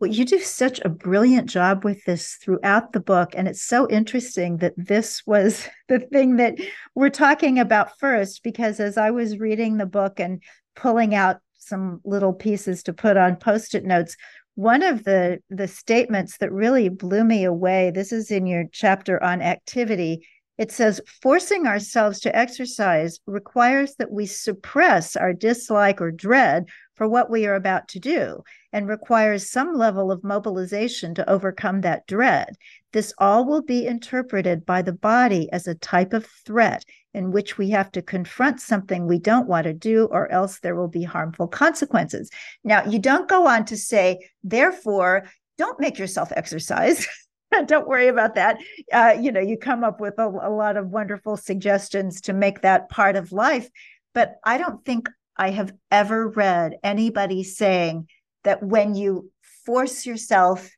Well, 0.00 0.10
you 0.10 0.24
do 0.24 0.38
such 0.38 0.80
a 0.84 0.88
brilliant 0.88 1.48
job 1.48 1.84
with 1.84 2.04
this 2.04 2.34
throughout 2.42 2.92
the 2.92 3.00
book. 3.00 3.32
And 3.36 3.48
it's 3.48 3.62
so 3.62 3.88
interesting 3.88 4.58
that 4.58 4.74
this 4.76 5.22
was 5.26 5.68
the 5.88 5.98
thing 5.98 6.36
that 6.36 6.58
we're 6.94 7.10
talking 7.10 7.58
about 7.58 7.98
first, 7.98 8.42
because 8.42 8.80
as 8.80 8.96
I 8.96 9.10
was 9.10 9.38
reading 9.38 9.76
the 9.76 9.86
book 9.86 10.20
and 10.20 10.42
pulling 10.76 11.14
out 11.14 11.38
some 11.58 12.00
little 12.04 12.32
pieces 12.32 12.82
to 12.82 12.92
put 12.92 13.16
on 13.16 13.36
post 13.36 13.74
it 13.74 13.84
notes, 13.84 14.16
one 14.56 14.82
of 14.82 15.04
the 15.04 15.40
the 15.50 15.66
statements 15.66 16.38
that 16.38 16.52
really 16.52 16.88
blew 16.88 17.24
me 17.24 17.42
away 17.42 17.90
this 17.90 18.12
is 18.12 18.30
in 18.30 18.46
your 18.46 18.64
chapter 18.70 19.20
on 19.20 19.42
activity 19.42 20.24
it 20.56 20.70
says 20.70 21.00
forcing 21.22 21.66
ourselves 21.66 22.20
to 22.20 22.36
exercise 22.36 23.18
requires 23.26 23.96
that 23.96 24.12
we 24.12 24.26
suppress 24.26 25.16
our 25.16 25.32
dislike 25.32 26.00
or 26.00 26.10
dread 26.10 26.68
for 26.94 27.08
what 27.08 27.30
we 27.30 27.46
are 27.46 27.56
about 27.56 27.88
to 27.88 27.98
do 27.98 28.42
and 28.72 28.88
requires 28.88 29.50
some 29.50 29.74
level 29.74 30.12
of 30.12 30.22
mobilization 30.22 31.14
to 31.14 31.28
overcome 31.28 31.80
that 31.80 32.06
dread. 32.06 32.54
This 32.92 33.12
all 33.18 33.44
will 33.44 33.62
be 33.62 33.86
interpreted 33.86 34.64
by 34.64 34.82
the 34.82 34.92
body 34.92 35.50
as 35.52 35.66
a 35.66 35.74
type 35.74 36.12
of 36.12 36.26
threat 36.46 36.84
in 37.12 37.32
which 37.32 37.58
we 37.58 37.70
have 37.70 37.90
to 37.92 38.02
confront 38.02 38.60
something 38.60 39.06
we 39.06 39.18
don't 39.18 39.48
want 39.48 39.64
to 39.64 39.72
do, 39.72 40.06
or 40.10 40.30
else 40.30 40.60
there 40.60 40.74
will 40.74 40.88
be 40.88 41.04
harmful 41.04 41.48
consequences. 41.48 42.30
Now, 42.62 42.84
you 42.84 42.98
don't 42.98 43.28
go 43.28 43.46
on 43.46 43.64
to 43.66 43.76
say, 43.76 44.30
therefore, 44.42 45.24
don't 45.56 45.80
make 45.80 45.98
yourself 45.98 46.32
exercise. 46.34 47.06
don't 47.66 47.88
worry 47.88 48.08
about 48.08 48.34
that. 48.34 48.58
Uh, 48.92 49.16
you 49.20 49.32
know, 49.32 49.40
you 49.40 49.56
come 49.56 49.84
up 49.84 50.00
with 50.00 50.18
a, 50.18 50.26
a 50.26 50.50
lot 50.50 50.76
of 50.76 50.88
wonderful 50.88 51.36
suggestions 51.36 52.20
to 52.22 52.32
make 52.32 52.62
that 52.62 52.88
part 52.88 53.16
of 53.16 53.32
life. 53.32 53.68
But 54.12 54.36
I 54.44 54.58
don't 54.58 54.84
think 54.84 55.08
I 55.36 55.50
have 55.50 55.72
ever 55.90 56.28
read 56.28 56.76
anybody 56.82 57.42
saying 57.42 58.08
that 58.44 58.62
when 58.62 58.94
you 58.94 59.30
force 59.64 60.06
yourself 60.06 60.70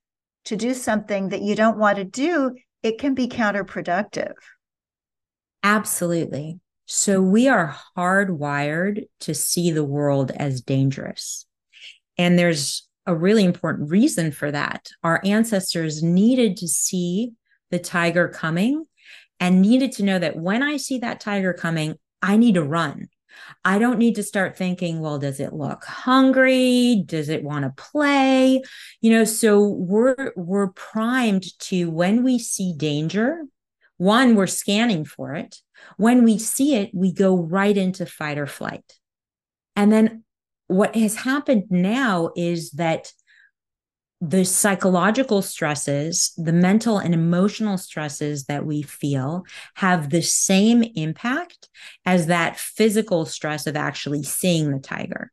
to 0.47 0.57
do 0.57 0.75
something 0.75 1.31
that 1.31 1.43
you 1.43 1.55
don't 1.55 1.79
want 1.79 1.97
to 1.97 2.05
do, 2.05 2.55
it 2.83 2.99
can 2.99 3.15
be 3.15 3.29
counterproductive. 3.29 4.35
Absolutely. 5.63 6.61
So 6.87 7.21
we 7.21 7.49
are 7.49 7.77
hardwired 7.97 9.07
to 9.21 9.35
see 9.35 9.73
the 9.73 9.85
world 9.85 10.31
as 10.31 10.61
dangerous. 10.61 11.45
And 12.17 12.39
there's 12.39 12.86
a 13.07 13.15
really 13.15 13.45
important 13.45 13.91
reason 13.91 14.33
for 14.33 14.51
that. 14.51 14.89
Our 15.03 15.21
ancestors 15.25 16.03
needed 16.03 16.57
to 16.59 16.69
see 16.69 17.33
the 17.71 17.79
tiger 17.79 18.29
coming 18.29 18.85
and 19.41 19.63
needed 19.63 19.93
to 19.93 20.03
know 20.03 20.19
that 20.19 20.37
when 20.37 20.63
I 20.63 20.77
see 20.77 20.99
that 20.99 21.21
tiger 21.21 21.53
coming, 21.53 21.97
I 22.23 22.37
need 22.37 22.55
to 22.55 22.63
run. 22.63 23.09
I 23.65 23.79
don't 23.79 23.99
need 23.99 24.15
to 24.15 24.23
start 24.23 24.57
thinking, 24.57 25.01
well, 25.01 25.19
does 25.19 25.41
it 25.41 25.53
look 25.53 25.85
hungry? 25.85 27.03
Does 27.05 27.29
it 27.29 27.45
want 27.45 27.65
to 27.65 27.83
play? 27.83 28.63
You 29.01 29.11
know, 29.11 29.25
so 29.25 29.67
we're 29.67 30.33
we're 30.37 30.69
primed 30.69 31.45
to 31.61 31.91
when 31.91 32.23
we 32.25 32.39
see 32.39 32.75
danger, 32.75 33.45
one, 33.99 34.35
we're 34.35 34.47
scanning 34.47 35.05
for 35.05 35.35
it. 35.35 35.57
When 35.97 36.25
we 36.25 36.39
see 36.39 36.75
it, 36.75 36.91
we 36.95 37.13
go 37.13 37.37
right 37.37 37.77
into 37.77 38.07
fight 38.07 38.39
or 38.39 38.47
flight. 38.47 38.85
And 39.75 39.93
then 39.93 40.25
what 40.69 40.97
has 40.97 41.17
happened 41.17 41.65
now 41.71 42.31
is 42.37 42.71
that 42.73 43.13
the 44.21 44.45
psychological 44.45 45.43
stresses, 45.43 46.33
the 46.37 46.53
mental 46.53 46.99
and 46.99 47.13
emotional 47.13 47.77
stresses 47.77 48.45
that 48.47 48.65
we 48.65 48.83
feel 48.83 49.45
have 49.75 50.09
the 50.09 50.23
same 50.23 50.83
impact 50.95 51.69
as 52.07 52.27
that 52.27 52.59
physical 52.59 53.27
stress 53.27 53.67
of 53.67 53.77
actually 53.77 54.23
seeing 54.23 54.71
the 54.73 54.79
tiger. 54.79 55.31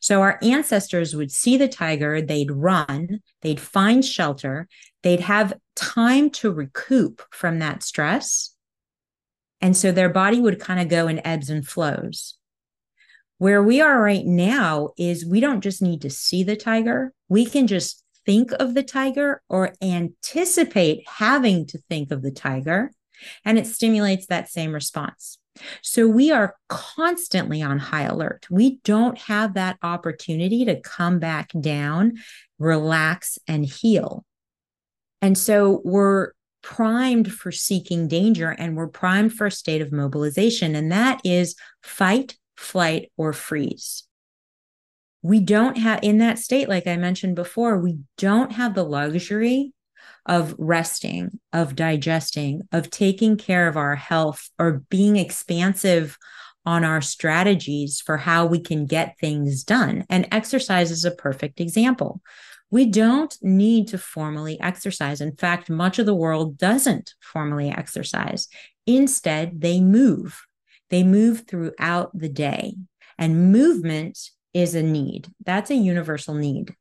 So 0.00 0.22
our 0.22 0.38
ancestors 0.42 1.14
would 1.14 1.30
see 1.30 1.56
the 1.56 1.68
tiger, 1.68 2.22
they'd 2.22 2.50
run, 2.50 3.20
they'd 3.42 3.60
find 3.60 4.04
shelter, 4.04 4.68
they'd 5.02 5.20
have 5.20 5.54
time 5.76 6.30
to 6.30 6.50
recoup 6.50 7.22
from 7.30 7.58
that 7.58 7.82
stress. 7.82 8.54
And 9.60 9.76
so 9.76 9.92
their 9.92 10.08
body 10.08 10.40
would 10.40 10.58
kind 10.58 10.80
of 10.80 10.88
go 10.88 11.06
in 11.06 11.24
ebbs 11.26 11.50
and 11.50 11.66
flows. 11.66 12.34
Where 13.42 13.60
we 13.60 13.80
are 13.80 14.00
right 14.00 14.24
now 14.24 14.90
is 14.96 15.26
we 15.26 15.40
don't 15.40 15.62
just 15.62 15.82
need 15.82 16.02
to 16.02 16.10
see 16.10 16.44
the 16.44 16.54
tiger, 16.54 17.12
we 17.28 17.44
can 17.44 17.66
just 17.66 18.04
think 18.24 18.52
of 18.60 18.74
the 18.74 18.84
tiger 18.84 19.42
or 19.48 19.74
anticipate 19.82 21.02
having 21.08 21.66
to 21.66 21.78
think 21.88 22.12
of 22.12 22.22
the 22.22 22.30
tiger, 22.30 22.92
and 23.44 23.58
it 23.58 23.66
stimulates 23.66 24.26
that 24.26 24.48
same 24.48 24.72
response. 24.72 25.38
So 25.82 26.06
we 26.06 26.30
are 26.30 26.54
constantly 26.68 27.62
on 27.62 27.80
high 27.80 28.04
alert. 28.04 28.46
We 28.48 28.78
don't 28.84 29.18
have 29.18 29.54
that 29.54 29.76
opportunity 29.82 30.64
to 30.66 30.80
come 30.80 31.18
back 31.18 31.50
down, 31.60 32.18
relax, 32.60 33.40
and 33.48 33.66
heal. 33.66 34.24
And 35.20 35.36
so 35.36 35.82
we're 35.84 36.30
primed 36.62 37.32
for 37.32 37.50
seeking 37.50 38.06
danger 38.06 38.50
and 38.50 38.76
we're 38.76 38.86
primed 38.86 39.32
for 39.34 39.48
a 39.48 39.50
state 39.50 39.82
of 39.82 39.90
mobilization, 39.90 40.76
and 40.76 40.92
that 40.92 41.20
is 41.24 41.56
fight, 41.82 42.36
flight, 42.62 43.10
or 43.16 43.32
freeze. 43.32 44.04
We 45.22 45.40
don't 45.40 45.78
have, 45.78 46.00
in 46.02 46.18
that 46.18 46.38
state, 46.38 46.68
like 46.68 46.86
I 46.86 46.96
mentioned 46.96 47.36
before, 47.36 47.78
we 47.78 47.98
don't 48.18 48.52
have 48.52 48.74
the 48.74 48.84
luxury 48.84 49.72
of 50.26 50.54
resting, 50.58 51.38
of 51.52 51.76
digesting, 51.76 52.62
of 52.72 52.90
taking 52.90 53.36
care 53.36 53.68
of 53.68 53.76
our 53.76 53.96
health, 53.96 54.50
or 54.58 54.82
being 54.88 55.16
expansive 55.16 56.18
on 56.64 56.84
our 56.84 57.00
strategies 57.00 58.00
for 58.00 58.16
how 58.16 58.46
we 58.46 58.60
can 58.60 58.86
get 58.86 59.18
things 59.18 59.64
done. 59.64 60.04
And 60.08 60.28
exercise 60.30 60.90
is 60.90 61.04
a 61.04 61.10
perfect 61.10 61.60
example. 61.60 62.20
We 62.70 62.86
don't 62.86 63.36
need 63.42 63.88
to 63.88 63.98
formally 63.98 64.60
exercise. 64.60 65.20
In 65.20 65.36
fact, 65.36 65.68
much 65.68 65.98
of 65.98 66.06
the 66.06 66.14
world 66.14 66.56
doesn't 66.56 67.14
formally 67.20 67.68
exercise. 67.70 68.48
Instead, 68.86 69.60
they 69.60 69.80
move. 69.80 70.46
They 70.92 71.02
move 71.02 71.48
throughout 71.48 72.16
the 72.16 72.28
day. 72.28 72.76
And 73.18 73.50
movement 73.50 74.30
is 74.54 74.76
a 74.76 74.82
need. 74.82 75.26
That's 75.44 75.70
a 75.70 75.74
universal 75.74 76.34
need 76.34 76.76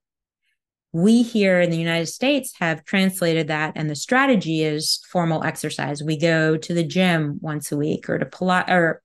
we 0.94 1.22
here 1.22 1.62
in 1.62 1.70
the 1.70 1.78
United 1.78 2.08
States 2.08 2.54
have 2.60 2.84
translated 2.84 3.48
that, 3.48 3.74
and 3.76 3.90
the 3.90 3.96
strategy 3.96 4.64
is 4.64 5.00
formal 5.10 5.44
exercise. 5.44 6.04
We 6.04 6.18
go 6.18 6.58
to 6.58 6.74
the 6.74 6.84
gym 6.84 7.40
once 7.42 7.72
a 7.72 7.78
week, 7.78 8.10
or 8.10 8.18
to 8.18 8.26
Pilates, 8.26 8.70
or 8.70 9.02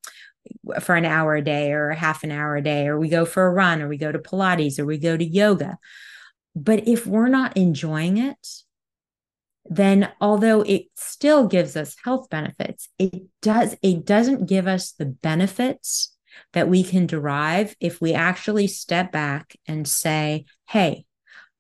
for 0.81 0.97
an 0.97 1.05
hour 1.05 1.37
a 1.37 1.43
day, 1.43 1.73
or 1.73 1.91
half 1.93 2.25
an 2.25 2.33
hour 2.33 2.57
a 2.57 2.63
day, 2.63 2.89
or 2.89 2.99
we 2.99 3.09
go 3.09 3.25
for 3.25 3.47
a 3.47 3.53
run, 3.53 3.83
or 3.83 3.89
we 3.89 3.99
go 3.99 4.11
to 4.11 4.19
Pilates, 4.19 4.79
or 4.79 4.85
we 4.85 4.99
go 4.99 5.17
to 5.17 5.25
yoga. 5.25 5.79
But 6.57 6.89
if 6.89 7.07
we're 7.07 7.29
not 7.29 7.57
enjoying 7.57 8.19
it, 8.19 8.49
then 9.71 10.13
although 10.21 10.63
it 10.63 10.87
still 10.95 11.47
gives 11.47 11.77
us 11.77 11.97
health 12.05 12.29
benefits, 12.31 12.89
it 12.99 13.25
does 13.43 13.77
it 13.83 14.05
doesn't 14.05 14.49
give 14.49 14.67
us 14.67 14.93
the 14.93 15.07
benefits 15.07 16.15
that 16.53 16.69
we 16.69 16.83
can 16.83 17.07
derive 17.07 17.75
if 17.81 18.01
we 18.01 18.13
actually 18.13 18.67
step 18.67 19.13
back 19.13 19.57
and 19.67 19.89
say, 19.89 20.45
"Hey, 20.69 21.07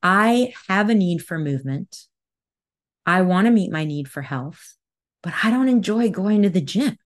I 0.02 0.52
have 0.68 0.90
a 0.90 0.94
need 0.94 1.24
for 1.24 1.38
movement. 1.38 2.06
I 3.06 3.22
want 3.22 3.46
to 3.46 3.52
meet 3.52 3.70
my 3.70 3.84
need 3.84 4.08
for 4.08 4.22
health, 4.22 4.76
but 5.22 5.32
I 5.44 5.50
don't 5.50 5.68
enjoy 5.68 6.10
going 6.10 6.42
to 6.42 6.50
the 6.50 6.60
gym. 6.60 6.98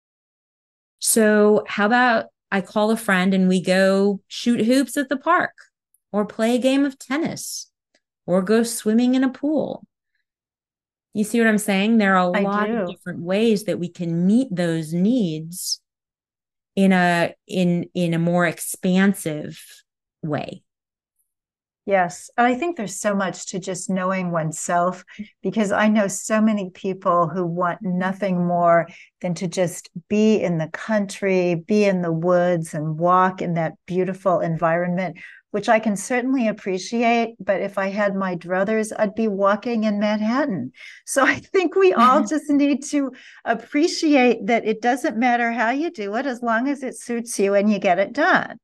So, 1.01 1.65
how 1.67 1.87
about 1.87 2.27
I 2.51 2.61
call 2.61 2.91
a 2.91 2.97
friend 2.97 3.35
and 3.35 3.49
we 3.49 3.61
go 3.63 4.21
shoot 4.27 4.65
hoops 4.65 4.97
at 4.97 5.09
the 5.09 5.17
park 5.17 5.53
or 6.13 6.25
play 6.25 6.55
a 6.55 6.61
game 6.61 6.85
of 6.85 6.99
tennis 6.99 7.71
or 8.27 8.43
go 8.43 8.63
swimming 8.63 9.15
in 9.15 9.25
a 9.25 9.29
pool? 9.29 9.87
You 11.15 11.25
see 11.25 11.39
what 11.39 11.49
I'm 11.49 11.59
saying? 11.59 11.99
There 11.99 12.17
are 12.17 12.31
a 12.31 12.39
I 12.39 12.41
lot 12.43 12.67
do. 12.67 12.77
of 12.77 12.89
different 12.91 13.21
ways 13.21 13.65
that 13.65 13.79
we 13.79 13.89
can 13.89 14.27
meet 14.27 14.49
those 14.51 14.93
needs 14.93 15.81
in 16.77 16.93
a 16.93 17.35
in 17.47 17.89
in 17.95 18.15
a 18.15 18.19
more 18.19 18.47
expansive 18.47 19.61
way. 20.23 20.63
Yes. 21.89 22.29
And 22.37 22.47
I 22.47 22.55
think 22.55 22.77
there's 22.77 23.01
so 23.01 23.15
much 23.15 23.47
to 23.47 23.59
just 23.59 23.89
knowing 23.89 24.31
oneself 24.31 25.07
because 25.43 25.73
I 25.73 25.89
know 25.89 26.07
so 26.07 26.39
many 26.39 26.69
people 26.69 27.29
who 27.29 27.47
want 27.47 27.79
nothing 27.81 28.47
more 28.47 28.89
than 29.23 29.33
to 29.37 29.49
just 29.49 29.89
be 30.07 30.37
in 30.37 30.59
the 30.59 30.69
country, 30.69 31.55
be 31.55 31.85
in 31.85 32.03
the 32.03 32.13
woods, 32.13 32.75
and 32.75 32.99
walk 32.99 33.41
in 33.41 33.55
that 33.55 33.73
beautiful 33.87 34.41
environment, 34.41 35.17
which 35.51 35.69
I 35.69 35.79
can 35.79 35.97
certainly 35.97 36.49
appreciate. 36.49 37.37
But 37.41 37.61
if 37.61 37.79
I 37.79 37.89
had 37.89 38.15
my 38.15 38.37
druthers, 38.37 38.93
I'd 38.99 39.15
be 39.15 39.29
walking 39.29 39.85
in 39.85 39.99
Manhattan. 39.99 40.73
So 41.07 41.25
I 41.25 41.37
think 41.37 41.75
we 41.75 41.93
all 41.95 42.25
just 42.27 42.51
need 42.51 42.85
to 42.91 43.13
appreciate 43.45 44.47
that 44.47 44.67
it 44.67 44.83
doesn't 44.83 45.17
matter 45.17 45.53
how 45.53 45.71
you 45.71 45.91
do 45.91 46.15
it 46.17 46.27
as 46.27 46.43
long 46.43 46.69
as 46.69 46.83
it 46.83 46.99
suits 46.99 47.39
you 47.39 47.55
and 47.55 47.73
you 47.73 47.79
get 47.79 47.99
it 47.99 48.13
done. 48.13 48.59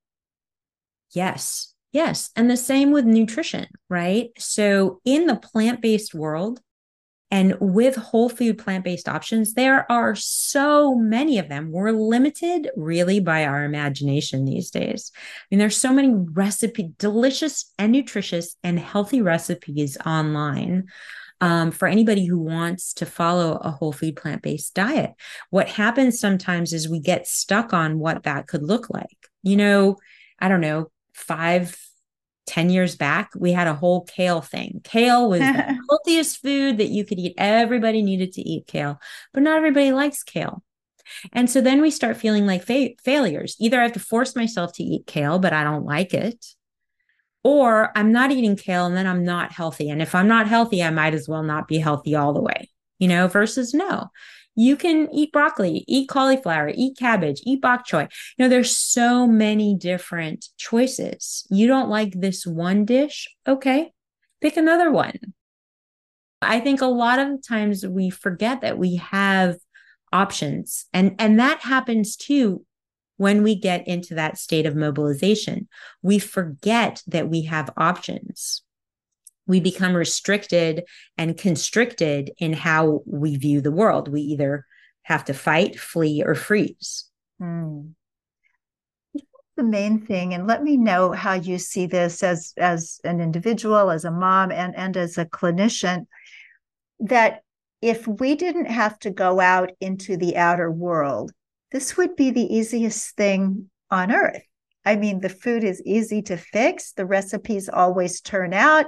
Yes. 1.13 1.75
Yes. 1.93 2.31
And 2.37 2.51
the 2.51 2.57
same 2.57 2.91
with 2.93 3.07
nutrition, 3.07 3.69
right? 3.89 4.31
So 4.37 5.01
in 5.05 5.27
the 5.27 5.37
plant 5.37 5.81
based 5.81 6.13
world, 6.15 6.61
and 7.35 7.57
with 7.59 7.97
whole 7.97 8.29
food 8.29 8.59
plant 8.59 8.85
based 8.85 9.09
options, 9.09 9.55
there 9.55 9.91
are 9.91 10.15
so 10.15 10.95
many 10.95 11.41
of 11.41 11.49
them. 11.49 11.73
We're 11.73 11.91
limited 11.91 12.71
really 12.77 13.19
by 13.19 13.45
our 13.45 13.65
imagination 13.65 14.45
these 14.45 14.71
days. 14.71 15.11
I 15.17 15.19
mean, 15.51 15.59
there's 15.59 15.77
so 15.77 15.93
many 15.93 16.15
recipe, 16.15 16.93
delicious 16.97 17.73
and 17.77 17.91
nutritious 17.91 18.55
and 18.63 18.79
healthy 18.79 19.21
recipes 19.21 19.99
online 20.07 20.85
um, 21.41 21.73
for 21.73 21.89
anybody 21.89 22.25
who 22.25 22.39
wants 22.39 22.95
to 22.95 23.05
follow 23.05 23.57
a 23.57 23.73
whole 23.73 23.93
food 23.93 24.15
plant 24.15 24.43
based 24.43 24.73
diet. 24.75 25.11
What 25.51 25.69
happens 25.69 26.21
sometimes 26.21 26.73
is 26.73 26.89
we 26.89 27.01
get 27.01 27.27
stuck 27.27 27.73
on 27.73 27.99
what 27.99 28.23
that 28.23 28.47
could 28.47 28.63
look 28.63 28.91
like. 28.91 29.19
You 29.43 29.57
know, 29.57 29.97
I 30.39 30.47
don't 30.47 30.61
know, 30.61 30.93
five 31.15 31.77
10 32.47 32.71
years 32.71 32.97
back, 32.97 33.31
we 33.37 33.53
had 33.53 33.67
a 33.67 33.75
whole 33.75 34.05
kale 34.05 34.41
thing. 34.41 34.81
Kale 34.85 35.29
was 35.29 35.41
the 35.41 35.79
healthiest 35.89 36.43
food 36.43 36.79
that 36.79 36.89
you 36.89 37.05
could 37.05 37.19
eat. 37.19 37.35
Everybody 37.39 38.03
needed 38.03 38.33
to 38.33 38.43
eat 38.43 38.67
kale, 38.67 39.01
but 39.33 39.43
not 39.43 39.57
everybody 39.57 39.93
likes 39.93 40.23
kale. 40.23 40.63
And 41.33 41.51
so 41.51 41.61
then 41.61 41.81
we 41.81 41.91
start 41.91 42.17
feeling 42.17 42.47
like 42.47 42.65
fa- 42.65 42.91
failures. 43.03 43.57
Either 43.61 43.79
I 43.79 43.85
have 43.85 43.93
to 43.93 44.01
force 44.01 44.35
myself 44.37 44.73
to 44.75 44.83
eat 44.83 45.07
kale, 45.07 45.39
but 45.39 45.53
I 45.53 45.65
don't 45.65 45.85
like 45.85 46.15
it, 46.15 46.45
or 47.43 47.93
I'm 47.97 48.11
not 48.11 48.31
eating 48.31 48.57
kale 48.57 48.87
and 48.87 48.97
then 48.97 49.07
I'm 49.07 49.25
not 49.25 49.53
healthy. 49.53 49.91
And 49.91 50.01
if 50.01 50.15
I'm 50.15 50.29
not 50.29 50.49
healthy, 50.49 50.83
I 50.83 50.91
might 50.91 51.15
as 51.15 51.29
well 51.29 51.43
not 51.43 51.69
be 51.69 51.79
healthy 51.79 52.15
all 52.15 52.33
the 52.33 52.43
way, 52.43 52.71
you 52.99 53.09
know, 53.09 53.29
versus 53.29 53.75
no 53.75 54.11
you 54.55 54.77
can 54.77 55.09
eat 55.13 55.33
broccoli, 55.33 55.85
eat 55.89 56.09
cauliflower, 56.09 56.71
eat 56.75 56.97
cabbage, 56.97 57.41
eat 57.45 57.61
bok 57.61 57.87
choy. 57.87 58.03
You 58.37 58.45
know, 58.45 58.49
there's 58.49 58.77
so 58.77 59.27
many 59.27 59.75
different 59.75 60.47
choices. 60.57 61.47
You 61.51 61.67
don't 61.67 61.89
like 61.89 62.13
this 62.21 62.47
one 62.47 62.85
dish? 62.85 63.29
Okay, 63.47 63.93
pick 64.41 64.57
another 64.57 64.91
one. 64.91 65.19
I 66.41 66.61
think 66.61 66.81
a 66.81 66.87
lot 66.87 67.19
of 67.19 67.47
times 67.47 67.87
we 67.87 68.11
forget 68.11 68.61
that 68.61 68.79
we 68.79 68.97
have 68.97 69.57
options 70.13 70.87
and 70.93 71.17
and 71.19 71.41
that 71.41 71.61
happens 71.63 72.15
too 72.15 72.65
when 73.17 73.43
we 73.43 73.55
get 73.57 73.87
into 73.89 74.15
that 74.15 74.39
state 74.39 74.67
of 74.67 74.77
mobilization. 74.77 75.69
We 76.03 76.19
forget 76.19 77.03
that 77.07 77.29
we 77.29 77.43
have 77.43 77.71
options 77.77 78.63
we 79.47 79.61
become 79.61 79.95
restricted 79.95 80.85
and 81.19 81.37
constricted 81.37 82.31
in 82.39 82.53
how 82.53 83.03
we 83.07 83.37
view 83.37 83.61
the 83.61 83.71
world. 83.71 84.09
We 84.09 84.23
either 84.23 84.65
have 85.03 85.25
to 85.27 85.35
fight, 85.35 85.79
flee, 85.79 86.23
or 86.25 86.35
freeze. 86.35 87.07
Hmm. 87.39 87.89
The 89.57 89.63
main 89.63 90.05
thing, 90.05 90.35
and 90.35 90.49
let 90.49 90.65
me 90.65 90.77
know 90.77 91.13
how 91.13 91.35
you 91.35 91.59
see 91.59 91.87
this 91.87 92.25
as 92.25 92.55
as 92.57 93.01
an 93.05 93.21
individual, 93.21 93.91
as 93.91 94.05
a 94.05 94.11
mom, 94.11 94.51
and 94.51 94.75
and 94.75 94.97
as 94.97 95.17
a 95.17 95.27
clinician. 95.27 96.07
That 96.99 97.43
if 97.81 98.09
we 98.09 98.35
didn't 98.35 98.67
have 98.67 98.99
to 99.01 99.11
go 99.11 99.39
out 99.39 99.71
into 99.81 100.17
the 100.17 100.37
outer 100.37 100.73
world, 100.73 101.31
this 101.71 101.97
would 101.97 102.17
be 102.17 102.31
the 102.31 102.53
easiest 102.53 103.15
thing 103.15 103.71
on 103.91 104.11
earth. 104.11 104.43
I 104.85 104.97
mean, 104.97 105.21
the 105.21 105.29
food 105.29 105.65
is 105.65 105.83
easy 105.85 106.21
to 106.23 106.37
fix. 106.37 106.93
The 106.93 107.07
recipes 107.07 107.69
always 107.69 108.21
turn 108.21 108.53
out. 108.53 108.87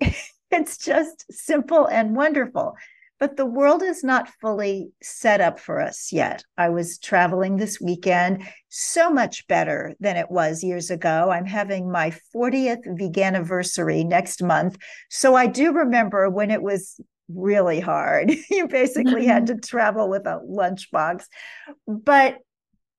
it's 0.50 0.78
just 0.78 1.24
simple 1.30 1.86
and 1.86 2.16
wonderful. 2.16 2.74
But 3.18 3.38
the 3.38 3.46
world 3.46 3.82
is 3.82 4.04
not 4.04 4.28
fully 4.42 4.90
set 5.02 5.40
up 5.40 5.58
for 5.58 5.80
us 5.80 6.12
yet. 6.12 6.44
I 6.58 6.68
was 6.68 6.98
traveling 6.98 7.56
this 7.56 7.80
weekend, 7.80 8.46
so 8.68 9.10
much 9.10 9.46
better 9.46 9.94
than 10.00 10.18
it 10.18 10.30
was 10.30 10.62
years 10.62 10.90
ago. 10.90 11.30
I'm 11.30 11.46
having 11.46 11.90
my 11.90 12.12
40th 12.34 12.82
vegan 12.98 13.34
anniversary 13.36 14.04
next 14.04 14.42
month. 14.42 14.76
So 15.08 15.34
I 15.34 15.46
do 15.46 15.72
remember 15.72 16.28
when 16.28 16.50
it 16.50 16.62
was 16.62 17.00
really 17.28 17.80
hard. 17.80 18.32
you 18.50 18.68
basically 18.68 19.26
had 19.26 19.46
to 19.48 19.56
travel 19.56 20.10
with 20.10 20.26
a 20.26 20.40
lunchbox. 20.46 21.24
But 21.86 22.38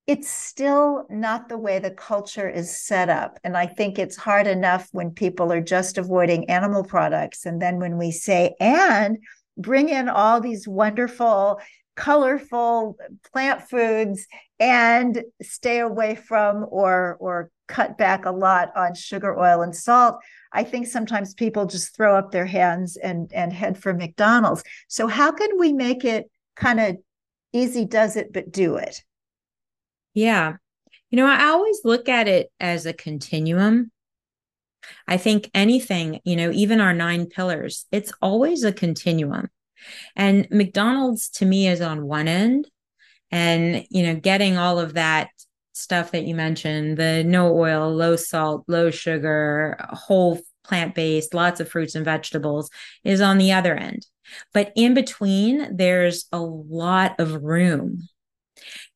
it's 0.08 0.30
still 0.30 1.06
not 1.10 1.50
the 1.50 1.58
way 1.58 1.80
the 1.80 1.91
culture 1.91 2.50
is 2.50 2.80
set 2.80 3.10
up. 3.10 3.38
And 3.43 3.58
I 3.58 3.67
think 3.67 4.00
it's 4.00 4.15
hard 4.15 4.48
enough 4.48 4.88
when 4.93 5.12
people 5.12 5.52
are 5.52 5.62
just 5.62 5.98
avoiding 5.98 6.50
animal 6.50 6.86
products. 6.86 7.46
And 7.46 7.62
then 7.62 7.80
when 7.80 7.98
we 7.98 8.12
say, 8.12 8.56
and 8.62 9.17
bring 9.58 9.89
in 9.89 10.08
all 10.08 10.39
these 10.39 10.65
wonderful, 10.65 11.60
colorful 11.98 12.96
plant 13.34 13.63
foods 13.70 14.26
and 14.60 15.24
stay 15.41 15.80
away 15.80 16.15
from 16.15 16.65
or 16.70 17.17
or 17.20 17.52
cut 17.67 17.98
back 17.98 18.26
a 18.26 18.32
lot 18.32 18.72
on 18.78 18.96
sugar, 18.96 19.38
oil, 19.38 19.62
and 19.62 19.76
salt. 19.76 20.20
I 20.54 20.63
think 20.63 20.88
sometimes 20.88 21.34
people 21.34 21.65
just 21.65 21.93
throw 21.93 22.15
up 22.15 22.32
their 22.32 22.46
hands 22.46 22.96
and 22.96 23.30
and 23.34 23.52
head 23.52 23.78
for 23.78 23.93
McDonald's. 23.93 24.63
So 24.88 25.08
how 25.08 25.34
can 25.34 25.60
we 25.60 25.74
make 25.74 26.06
it 26.06 26.32
kind 26.56 26.80
of 26.80 26.98
easy 27.52 27.84
does 27.84 28.15
it 28.15 28.32
but 28.32 28.52
do 28.52 28.78
it? 28.78 29.04
Yeah. 30.17 30.56
You 31.12 31.17
know, 31.17 31.27
I 31.27 31.49
always 31.49 31.82
look 31.84 32.10
at 32.10 32.27
it 32.27 32.51
as 32.60 32.88
a 32.88 32.93
continuum. 32.93 33.91
I 35.08 35.17
think 35.17 35.51
anything, 35.53 36.21
you 36.23 36.36
know, 36.36 36.49
even 36.49 36.82
our 36.82 36.91
nine 36.91 37.27
pillars, 37.27 37.86
it's 37.91 38.12
always 38.19 38.63
a 38.63 38.73
continuum. 38.73 39.51
And 40.15 40.47
McDonald's 40.49 41.30
to 41.34 41.45
me 41.45 41.67
is 41.67 41.82
on 41.82 42.08
one 42.08 42.27
end. 42.27 42.67
And, 43.30 43.86
you 43.91 44.01
know, 44.01 44.15
getting 44.15 44.58
all 44.58 44.80
of 44.80 44.95
that 44.95 45.30
stuff 45.73 46.10
that 46.12 46.25
you 46.25 46.34
mentioned 46.34 46.97
the 46.97 47.23
no 47.23 47.56
oil, 47.56 47.93
low 47.93 48.15
salt, 48.15 48.63
low 48.67 48.89
sugar, 48.89 49.77
whole 49.91 50.39
plant 50.63 50.95
based, 50.95 51.36
lots 51.36 51.60
of 51.60 51.69
fruits 51.69 51.93
and 51.93 52.06
vegetables 52.06 52.71
is 53.03 53.21
on 53.21 53.38
the 53.38 53.51
other 53.51 53.75
end. 53.75 54.08
But 54.51 54.73
in 54.75 54.95
between, 54.95 55.77
there's 55.77 56.25
a 56.32 56.39
lot 56.39 57.19
of 57.19 57.43
room. 57.43 58.08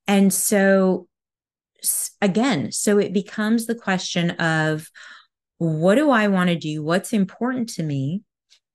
And 0.08 0.34
so, 0.34 1.08
again, 2.22 2.72
so 2.72 2.98
it 2.98 3.14
becomes 3.14 3.66
the 3.66 3.76
question 3.76 4.32
of 4.32 4.90
what 5.58 5.96
do 5.96 6.10
I 6.10 6.28
want 6.28 6.50
to 6.50 6.56
do? 6.56 6.84
What's 6.84 7.14
important 7.14 7.70
to 7.70 7.84
me? 7.84 8.24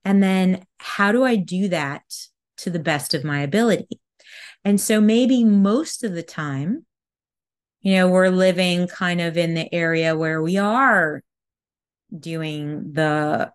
And 0.04 0.22
then 0.22 0.64
how 0.78 1.10
do 1.12 1.24
I 1.24 1.36
do 1.36 1.68
that 1.68 2.02
to 2.58 2.70
the 2.70 2.78
best 2.78 3.12
of 3.12 3.24
my 3.24 3.40
ability? 3.40 4.00
And 4.64 4.80
so 4.80 5.00
maybe 5.00 5.44
most 5.44 6.04
of 6.04 6.14
the 6.14 6.22
time, 6.22 6.86
you 7.80 7.94
know, 7.94 8.08
we're 8.08 8.30
living 8.30 8.88
kind 8.88 9.20
of 9.20 9.36
in 9.36 9.54
the 9.54 9.72
area 9.72 10.16
where 10.16 10.42
we 10.42 10.56
are 10.56 11.22
doing 12.16 12.92
the 12.92 13.52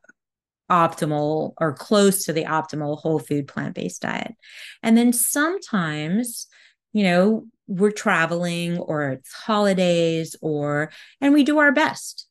optimal 0.70 1.54
or 1.60 1.74
close 1.74 2.24
to 2.24 2.34
the 2.34 2.46
optimal 2.46 2.98
whole 2.98 3.20
food 3.20 3.48
plant 3.48 3.76
based 3.76 4.02
diet. 4.02 4.34
And 4.82 4.98
then 4.98 5.12
sometimes, 5.12 6.48
you 6.94 7.04
know, 7.04 7.46
we're 7.72 7.92
traveling 7.92 8.78
or 8.78 9.12
it's 9.12 9.32
holidays 9.32 10.36
or, 10.42 10.92
and 11.22 11.34
we 11.34 11.44
do 11.44 11.58
our 11.60 11.72
best. 11.72 12.28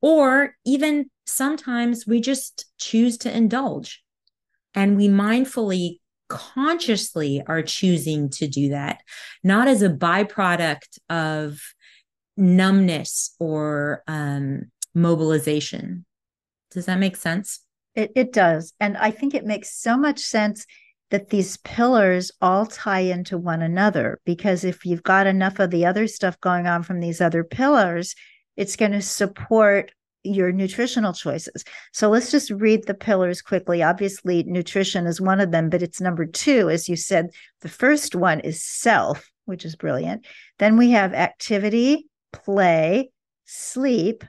Or 0.00 0.56
even 0.64 1.10
sometimes 1.26 2.06
we 2.06 2.20
just 2.20 2.64
choose 2.78 3.18
to 3.18 3.36
indulge 3.36 4.02
and 4.74 4.96
we 4.96 5.08
mindfully 5.08 6.00
consciously 6.28 7.42
are 7.46 7.62
choosing 7.62 8.30
to 8.30 8.48
do 8.48 8.70
that, 8.70 9.02
not 9.44 9.68
as 9.68 9.82
a 9.82 9.90
byproduct 9.90 10.98
of 11.10 11.60
numbness 12.36 13.34
or 13.38 14.02
um, 14.06 14.70
mobilization. 14.94 16.06
Does 16.70 16.86
that 16.86 16.98
make 16.98 17.16
sense? 17.16 17.60
It, 17.94 18.12
it 18.14 18.32
does. 18.32 18.72
And 18.80 18.96
I 18.96 19.10
think 19.10 19.34
it 19.34 19.44
makes 19.44 19.78
so 19.78 19.96
much 19.96 20.20
sense 20.20 20.66
that 21.10 21.30
these 21.30 21.56
pillars 21.58 22.32
all 22.40 22.66
tie 22.66 23.00
into 23.00 23.38
one 23.38 23.62
another 23.62 24.20
because 24.24 24.64
if 24.64 24.84
you've 24.84 25.02
got 25.02 25.26
enough 25.26 25.58
of 25.58 25.70
the 25.70 25.86
other 25.86 26.06
stuff 26.06 26.40
going 26.40 26.66
on 26.66 26.82
from 26.82 27.00
these 27.00 27.20
other 27.20 27.44
pillars, 27.44 28.14
it's 28.56 28.76
going 28.76 28.92
to 28.92 29.02
support 29.02 29.92
your 30.24 30.50
nutritional 30.50 31.12
choices. 31.12 31.62
So 31.92 32.08
let's 32.08 32.32
just 32.32 32.50
read 32.50 32.86
the 32.86 32.94
pillars 32.94 33.40
quickly. 33.40 33.82
Obviously, 33.82 34.42
nutrition 34.42 35.06
is 35.06 35.20
one 35.20 35.40
of 35.40 35.52
them, 35.52 35.70
but 35.70 35.82
it's 35.82 36.00
number 36.00 36.26
two. 36.26 36.68
As 36.68 36.88
you 36.88 36.96
said, 36.96 37.28
the 37.60 37.68
first 37.68 38.16
one 38.16 38.40
is 38.40 38.62
self, 38.62 39.30
which 39.44 39.64
is 39.64 39.76
brilliant. 39.76 40.26
Then 40.58 40.76
we 40.76 40.90
have 40.90 41.14
activity, 41.14 42.08
play, 42.32 43.10
sleep, 43.44 44.24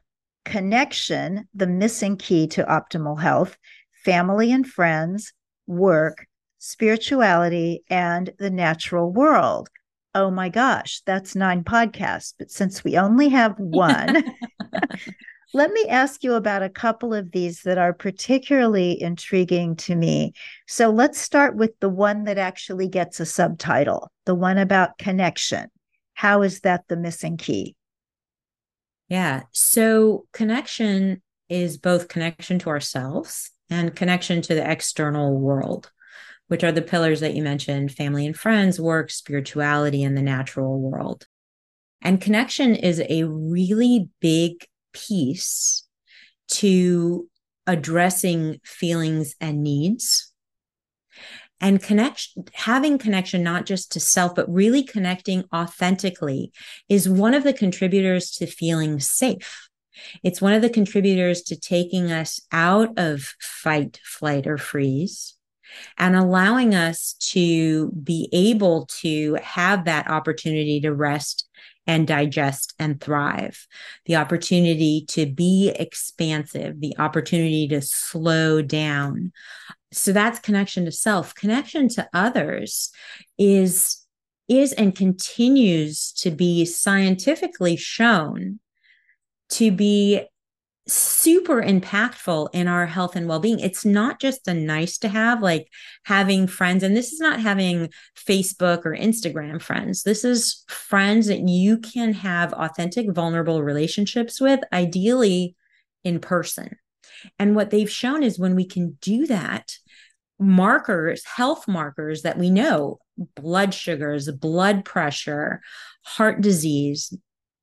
connection, 0.45 1.47
the 1.55 1.67
missing 1.67 2.15
key 2.15 2.47
to 2.47 2.63
optimal 2.63 3.19
health, 3.19 3.57
family 4.05 4.51
and 4.51 4.67
friends, 4.67 5.33
work, 5.65 6.26
spirituality, 6.57 7.83
and 7.89 8.31
the 8.39 8.49
natural 8.49 9.11
world. 9.11 9.69
Oh 10.15 10.31
my 10.31 10.49
gosh, 10.49 11.01
that's 11.05 11.35
nine 11.35 11.63
podcasts. 11.63 12.33
But 12.37 12.51
since 12.51 12.83
we 12.83 12.97
only 12.97 13.29
have 13.29 13.55
one, 13.57 14.23
Let 15.53 15.71
me 15.71 15.87
ask 15.87 16.23
you 16.23 16.33
about 16.33 16.61
a 16.61 16.69
couple 16.69 17.13
of 17.13 17.31
these 17.31 17.63
that 17.63 17.77
are 17.77 17.93
particularly 17.93 19.01
intriguing 19.01 19.75
to 19.77 19.95
me. 19.95 20.33
So 20.67 20.89
let's 20.89 21.19
start 21.19 21.55
with 21.55 21.71
the 21.79 21.89
one 21.89 22.25
that 22.25 22.37
actually 22.37 22.89
gets 22.89 23.19
a 23.19 23.25
subtitle, 23.25 24.11
the 24.25 24.35
one 24.35 24.57
about 24.57 24.97
connection. 24.97 25.69
How 26.13 26.41
is 26.41 26.59
that 26.59 26.87
the 26.89 26.97
missing 26.97 27.37
key? 27.37 27.75
Yeah. 29.07 29.43
So 29.51 30.25
connection 30.33 31.21
is 31.47 31.77
both 31.77 32.09
connection 32.09 32.59
to 32.59 32.69
ourselves 32.69 33.51
and 33.69 33.95
connection 33.95 34.41
to 34.43 34.53
the 34.53 34.69
external 34.69 35.39
world, 35.39 35.91
which 36.47 36.63
are 36.63 36.71
the 36.71 36.81
pillars 36.81 37.19
that 37.19 37.33
you 37.33 37.43
mentioned 37.43 37.91
family 37.91 38.25
and 38.25 38.37
friends, 38.37 38.79
work, 38.79 39.11
spirituality, 39.11 40.03
and 40.03 40.17
the 40.17 40.21
natural 40.21 40.79
world. 40.79 41.27
And 42.01 42.21
connection 42.21 42.75
is 42.75 43.01
a 43.09 43.23
really 43.23 44.09
big 44.19 44.65
piece 44.93 45.83
to 46.49 47.27
addressing 47.65 48.59
feelings 48.63 49.35
and 49.41 49.61
needs. 49.61 50.31
And 51.59 51.81
connection 51.81 52.45
having 52.53 52.99
connection 52.99 53.41
not 53.41 53.65
just 53.65 53.91
to 53.93 53.99
self 53.99 54.35
but 54.35 54.51
really 54.51 54.83
connecting 54.83 55.43
authentically 55.53 56.51
is 56.87 57.09
one 57.09 57.33
of 57.33 57.43
the 57.43 57.53
contributors 57.53 58.31
to 58.33 58.45
feeling 58.45 58.99
safe. 58.99 59.67
It's 60.23 60.39
one 60.39 60.53
of 60.53 60.61
the 60.61 60.69
contributors 60.69 61.41
to 61.43 61.59
taking 61.59 62.11
us 62.11 62.39
out 62.51 62.97
of 62.99 63.35
fight 63.39 63.99
flight 64.03 64.45
or 64.45 64.59
freeze 64.59 65.36
and 65.97 66.15
allowing 66.15 66.75
us 66.75 67.13
to 67.31 67.91
be 67.91 68.29
able 68.31 68.85
to 69.01 69.37
have 69.41 69.85
that 69.85 70.09
opportunity 70.09 70.79
to 70.81 70.93
rest 70.93 71.47
and 71.87 72.05
digest 72.05 72.73
and 72.77 72.99
thrive, 72.99 73.65
the 74.05 74.17
opportunity 74.17 75.05
to 75.07 75.25
be 75.25 75.69
expansive, 75.69 76.79
the 76.81 76.97
opportunity 76.99 77.67
to 77.69 77.81
slow 77.81 78.61
down. 78.61 79.31
So 79.93 80.11
that's 80.11 80.39
connection 80.39 80.85
to 80.85 80.91
self. 80.91 81.33
Connection 81.33 81.87
to 81.89 82.09
others 82.13 82.91
is 83.37 84.03
is 84.49 84.71
and 84.73 84.95
continues 84.95 86.13
to 86.13 86.31
be 86.31 86.63
scientifically 86.63 87.75
shown 87.75 88.59
to 89.49 89.71
be 89.71 90.21
super 90.87 91.61
impactful 91.61 92.49
in 92.53 92.67
our 92.67 92.85
health 92.85 93.15
and 93.15 93.27
well-being. 93.27 93.59
It's 93.59 93.85
not 93.85 94.19
just 94.19 94.47
a 94.47 94.53
nice 94.53 94.97
to 94.99 95.09
have 95.09 95.41
like 95.41 95.67
having 96.03 96.47
friends 96.47 96.83
and 96.83 96.95
this 96.95 97.11
is 97.11 97.19
not 97.19 97.41
having 97.41 97.89
facebook 98.15 98.85
or 98.85 98.95
instagram 98.95 99.61
friends. 99.61 100.03
This 100.03 100.23
is 100.23 100.63
friends 100.67 101.27
that 101.27 101.47
you 101.47 101.77
can 101.79 102.13
have 102.13 102.53
authentic 102.53 103.11
vulnerable 103.11 103.63
relationships 103.63 104.39
with 104.39 104.61
ideally 104.71 105.55
in 106.03 106.19
person. 106.19 106.77
And 107.37 107.55
what 107.55 107.69
they've 107.69 107.89
shown 107.89 108.23
is 108.23 108.39
when 108.39 108.55
we 108.55 108.65
can 108.65 108.97
do 109.01 109.27
that 109.27 109.77
markers 110.39 111.25
health 111.25 111.67
markers 111.67 112.21
that 112.21 112.37
we 112.37 112.49
know 112.49 112.99
blood 113.35 113.73
sugars 113.73 114.29
blood 114.29 114.85
pressure 114.85 115.61
heart 116.03 116.41
disease 116.41 117.11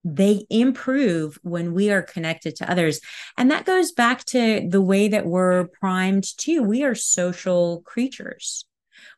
they 0.04 0.46
improve 0.50 1.38
when 1.42 1.72
we 1.72 1.90
are 1.90 2.02
connected 2.02 2.56
to 2.56 2.70
others. 2.70 3.00
And 3.38 3.50
that 3.50 3.64
goes 3.64 3.92
back 3.92 4.24
to 4.26 4.66
the 4.68 4.82
way 4.82 5.08
that 5.08 5.26
we're 5.26 5.68
primed 5.68 6.24
too. 6.36 6.62
We 6.62 6.84
are 6.84 6.94
social 6.94 7.80
creatures. 7.82 8.66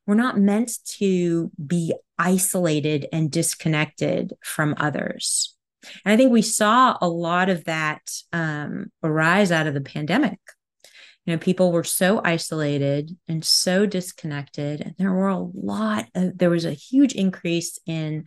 We're 0.07 0.15
not 0.15 0.39
meant 0.39 0.79
to 0.99 1.51
be 1.65 1.95
isolated 2.19 3.07
and 3.13 3.31
disconnected 3.31 4.35
from 4.43 4.77
others. 4.79 5.55
And 6.05 6.13
I 6.13 6.17
think 6.17 6.33
we 6.33 6.43
saw 6.43 6.97
a 7.01 7.09
lot 7.09 7.49
of 7.49 7.65
that 7.65 8.03
um, 8.33 8.93
arise 9.03 9.51
out 9.53 9.67
of 9.67 9.75
the 9.75 9.81
pandemic. 9.81 10.39
You 11.25 11.35
know, 11.35 11.39
people 11.39 11.73
were 11.73 11.85
so 11.85 12.21
isolated 12.25 13.17
and 13.27 13.45
so 13.45 13.85
disconnected. 13.85 14.81
And 14.81 14.95
there 14.97 15.13
were 15.13 15.29
a 15.29 15.39
lot 15.39 16.07
of, 16.15 16.39
there 16.39 16.51
was 16.51 16.65
a 16.65 16.73
huge 16.73 17.15
increase 17.15 17.81
in 17.87 18.27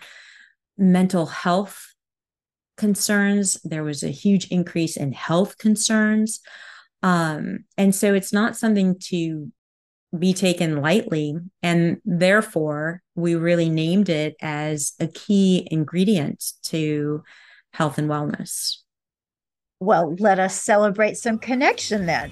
mental 0.77 1.25
health 1.25 1.88
concerns. 2.79 3.59
There 3.63 3.83
was 3.83 4.01
a 4.01 4.09
huge 4.09 4.47
increase 4.47 4.97
in 4.97 5.11
health 5.11 5.59
concerns. 5.59 6.39
Um, 7.03 7.65
and 7.77 7.93
so 7.93 8.15
it's 8.15 8.33
not 8.33 8.57
something 8.57 8.97
to 9.09 9.51
be 10.17 10.33
taken 10.33 10.81
lightly. 10.81 11.37
And 11.61 12.01
therefore, 12.03 13.03
we 13.15 13.35
really 13.35 13.69
named 13.69 14.09
it 14.09 14.35
as 14.41 14.93
a 14.99 15.07
key 15.07 15.67
ingredient 15.69 16.43
to 16.63 17.23
health 17.73 17.99
and 17.99 18.09
wellness. 18.09 18.77
Well, 19.79 20.15
let 20.19 20.39
us 20.39 20.59
celebrate 20.59 21.17
some 21.17 21.37
connection 21.37 22.05
then. 22.05 22.31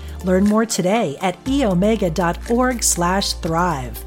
Learn 0.23 0.45
more 0.45 0.65
today 0.65 1.17
at 1.21 1.43
eomega.org/thrive. 1.43 4.03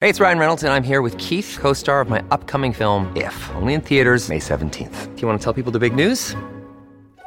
Hey, 0.00 0.10
it's 0.10 0.20
Ryan 0.20 0.38
Reynolds, 0.38 0.64
and 0.64 0.72
I'm 0.72 0.82
here 0.82 1.00
with 1.00 1.16
Keith, 1.16 1.56
co-star 1.58 2.02
of 2.02 2.10
my 2.10 2.22
upcoming 2.30 2.74
film 2.74 3.10
If, 3.16 3.50
only 3.54 3.72
in 3.72 3.80
theaters 3.80 4.28
May 4.28 4.38
17th. 4.38 5.14
Do 5.14 5.20
you 5.22 5.26
want 5.26 5.40
to 5.40 5.44
tell 5.44 5.54
people 5.54 5.72
the 5.72 5.78
big 5.78 5.94
news? 5.94 6.36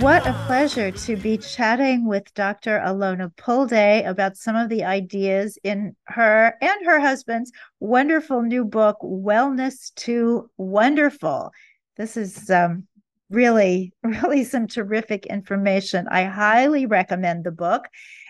What 0.00 0.26
a 0.26 0.34
pleasure 0.46 0.90
to 0.90 1.16
be 1.16 1.38
chatting 1.38 2.06
with 2.06 2.32
Dr. 2.34 2.80
Alona 2.84 3.34
Pulde 3.36 4.04
about 4.04 4.36
some 4.36 4.54
of 4.54 4.68
the 4.68 4.84
ideas 4.84 5.58
in 5.64 5.96
her 6.04 6.54
and 6.60 6.86
her 6.86 7.00
husband's 7.00 7.50
wonderful 7.80 8.42
new 8.42 8.64
book, 8.64 8.98
Wellness 9.02 9.94
to 9.94 10.50
Wonderful. 10.58 11.50
This 11.96 12.18
is 12.18 12.50
um, 12.50 12.86
really, 13.30 13.92
really 14.02 14.44
some 14.44 14.66
terrific 14.66 15.26
information. 15.26 16.06
I 16.10 16.24
highly 16.24 16.86
recommend 16.86 17.44
the 17.44 17.52
book. 17.52 17.88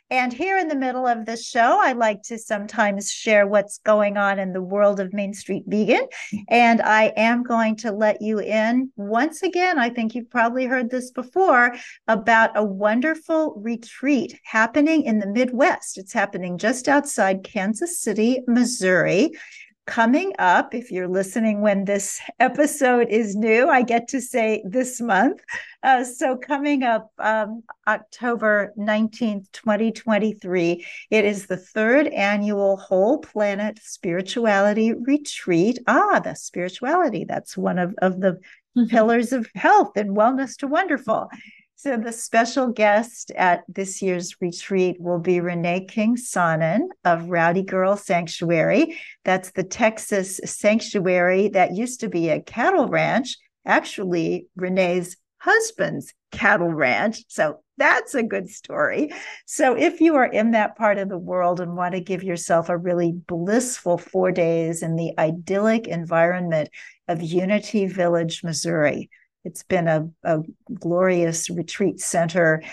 And 0.09 0.33
here 0.33 0.57
in 0.57 0.69
the 0.69 0.77
middle 0.77 1.05
of 1.05 1.27
the 1.27 1.37
show, 1.37 1.81
I 1.83 1.93
like 1.93 2.23
to 2.25 2.39
sometimes 2.39 3.11
share 3.11 3.45
what's 3.49 3.79
going 3.79 4.17
on 4.17 4.39
in 4.39 4.53
the 4.53 4.63
world 4.63 5.01
of 5.01 5.13
Main 5.13 5.35
Street 5.35 5.65
Vegan. 5.67 6.07
And 6.49 6.81
I 6.81 7.13
am 7.17 7.43
going 7.43 7.75
to 7.79 7.91
let 7.91 8.23
you 8.23 8.39
in 8.39 8.93
once 8.95 9.43
again. 9.43 9.81
I 9.81 9.89
think 9.91 10.15
you've 10.15 10.31
probably 10.31 10.67
heard 10.67 10.91
this 10.91 11.11
before 11.11 11.75
about 12.07 12.57
a 12.57 12.63
wonderful 12.63 13.55
retreat 13.57 14.39
happening 14.45 15.03
in 15.03 15.19
the 15.19 15.27
Midwest. 15.27 15.99
It's 15.99 16.13
happening 16.13 16.57
just 16.57 16.87
outside 16.87 17.43
Kansas 17.43 18.01
City, 18.01 18.43
Missouri 18.47 19.33
coming 19.87 20.33
up, 20.39 20.75
if 20.75 20.91
you're 20.91 21.09
listening 21.09 21.61
when 21.61 21.85
this 21.85 22.21
episode 22.41 23.09
is 23.09 23.35
new, 23.35 23.69
I 23.69 23.83
get 23.83 24.09
to 24.09 24.21
say 24.21 24.63
this 24.67 25.01
month. 25.01 25.41
Uh, 25.83 26.05
so, 26.05 26.37
coming 26.37 26.83
up 26.83 27.11
um, 27.19 27.63
October 27.87 28.73
19th, 28.77 29.51
2023, 29.53 30.85
it 31.11 31.25
is 31.25 31.47
the 31.47 31.57
third 31.57 32.09
annual 32.09 32.77
Whole 32.77 33.19
Planet 33.19 33.79
Spirituality 33.83 34.93
Retreat. 34.93 35.79
Ah, 35.87 36.21
the 36.23 36.35
spirituality, 36.35 37.25
that's 37.25 37.57
one 37.57 37.79
of, 37.79 37.95
of 38.03 38.21
the 38.21 38.33
mm-hmm. 38.77 38.87
pillars 38.87 39.33
of 39.33 39.49
health 39.55 39.97
and 39.97 40.17
wellness 40.17 40.57
to 40.59 40.67
wonderful. 40.67 41.29
So, 41.79 41.99
the 41.99 42.11
special 42.11 42.69
guest 42.69 43.31
at 43.33 43.63
this 43.69 44.01
year's 44.01 44.41
retreat 44.41 44.97
will 44.99 45.19
be 45.19 45.41
Renee 45.41 45.85
King 45.85 46.17
Sonnen 46.17 46.89
of 47.05 47.29
Rowdy 47.29 47.63
Girl 47.63 47.99
Sanctuary. 47.99 48.99
That's 49.27 49.51
the 49.51 49.63
Texas 49.63 50.41
sanctuary 50.43 51.49
that 51.49 51.77
used 51.77 52.01
to 52.01 52.09
be 52.09 52.31
a 52.31 52.41
cattle 52.41 52.89
ranch, 52.89 53.37
actually, 53.67 54.47
Renee's 54.57 55.19
husband's 55.37 56.15
cattle 56.33 56.73
ranch. 56.73 57.25
So, 57.29 57.59
that's 57.77 58.15
a 58.15 58.23
good 58.23 58.49
story. 58.49 59.13
So, 59.45 59.77
if 59.77 60.01
you 60.01 60.15
are 60.15 60.25
in 60.25 60.53
that 60.53 60.79
part 60.79 60.97
of 60.97 61.11
the 61.11 61.19
world 61.19 61.61
and 61.61 61.77
want 61.77 61.95
to 61.95 62.01
give 62.01 62.23
yourself 62.23 62.71
a 62.71 62.79
really 62.79 63.13
blissful 63.13 63.99
four 63.99 64.33
days 64.33 64.83
in 64.83 64.97
the 64.97 65.13
idyllic 65.19 65.89
environment 65.89 66.71
of 67.07 67.21
Unity 67.21 67.87
Village, 67.87 68.43
Missouri, 68.43 69.11
it's 69.47 69.63
been 69.63 69.87
a, 69.87 70.11
a 70.25 70.41
glorious 70.75 71.49
retreat 71.49 72.01
center 72.01 72.65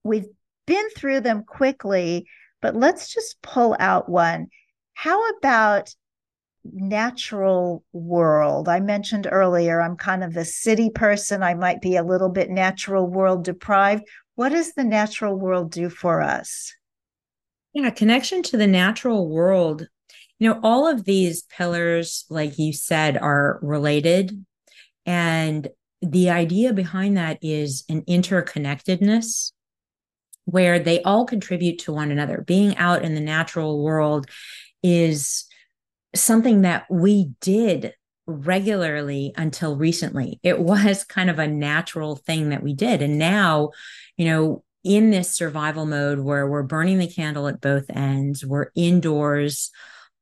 we've 0.04 0.28
been 0.66 0.90
through 0.92 1.22
them 1.22 1.44
quickly, 1.44 2.28
but 2.62 2.76
let's 2.76 3.14
just 3.14 3.42
pull 3.42 3.76
out 3.80 4.10
one. 4.10 4.48
How 4.94 5.30
about 5.38 5.94
natural 6.74 7.84
world. 7.94 8.70
I 8.70 8.80
mentioned 8.80 9.28
earlier, 9.30 9.82
I'm 9.82 9.96
kind 9.96 10.24
of 10.24 10.36
a 10.36 10.46
city 10.46 10.90
person. 10.90 11.44
I 11.44 11.54
might 11.54 11.82
be 11.82 11.96
a 11.96 12.04
little 12.04 12.30
bit 12.30 12.50
natural 12.50 13.08
world 13.08 13.44
deprived. 13.44 14.08
What 14.36 14.50
does 14.50 14.74
the 14.74 14.84
natural 14.84 15.36
world 15.36 15.72
do 15.72 15.90
for 15.90 16.22
us? 16.22 16.74
Yeah, 17.74 17.90
connection 17.90 18.44
to 18.44 18.58
the 18.58 18.68
natural 18.68 19.30
world. 19.30 19.88
You 20.40 20.50
know, 20.50 20.60
all 20.64 20.88
of 20.88 21.06
these 21.06 21.44
pillars, 21.44 22.26
like 22.30 22.60
you 22.60 22.74
said, 22.74 23.18
are 23.18 23.60
related. 23.62 24.46
And 25.06 25.68
the 26.02 26.30
idea 26.30 26.74
behind 26.74 27.18
that 27.18 27.40
is 27.42 27.84
an 27.90 28.04
interconnectedness 28.04 29.52
where 30.46 30.80
they 30.80 31.02
all 31.02 31.26
contribute 31.26 31.80
to 31.80 31.92
one 31.92 32.12
another. 32.12 32.44
Being 32.46 32.78
out 32.78 33.04
in 33.04 33.16
the 33.16 33.22
natural 33.22 33.84
world 33.84 34.28
is 34.84 35.47
something 36.16 36.62
that 36.62 36.86
we 36.90 37.32
did 37.42 37.94
regularly 38.26 39.34
until 39.38 39.76
recently. 39.76 40.40
It 40.44 40.60
was 40.60 41.04
kind 41.06 41.30
of 41.30 41.40
a 41.40 41.48
natural 41.48 42.16
thing 42.16 42.50
that 42.50 42.64
we 42.64 42.74
did. 42.74 43.02
And 43.02 43.18
now, 43.18 43.72
you 44.18 44.26
know, 44.26 44.64
in 44.84 45.10
this 45.10 45.36
survival 45.36 45.86
mode 45.86 46.20
where 46.20 46.48
we're 46.48 46.64
burning 46.64 47.00
the 47.00 47.08
candle 47.08 47.48
at 47.48 47.62
both 47.62 47.86
ends, 47.90 48.46
we're 48.46 48.72
indoors 48.76 49.72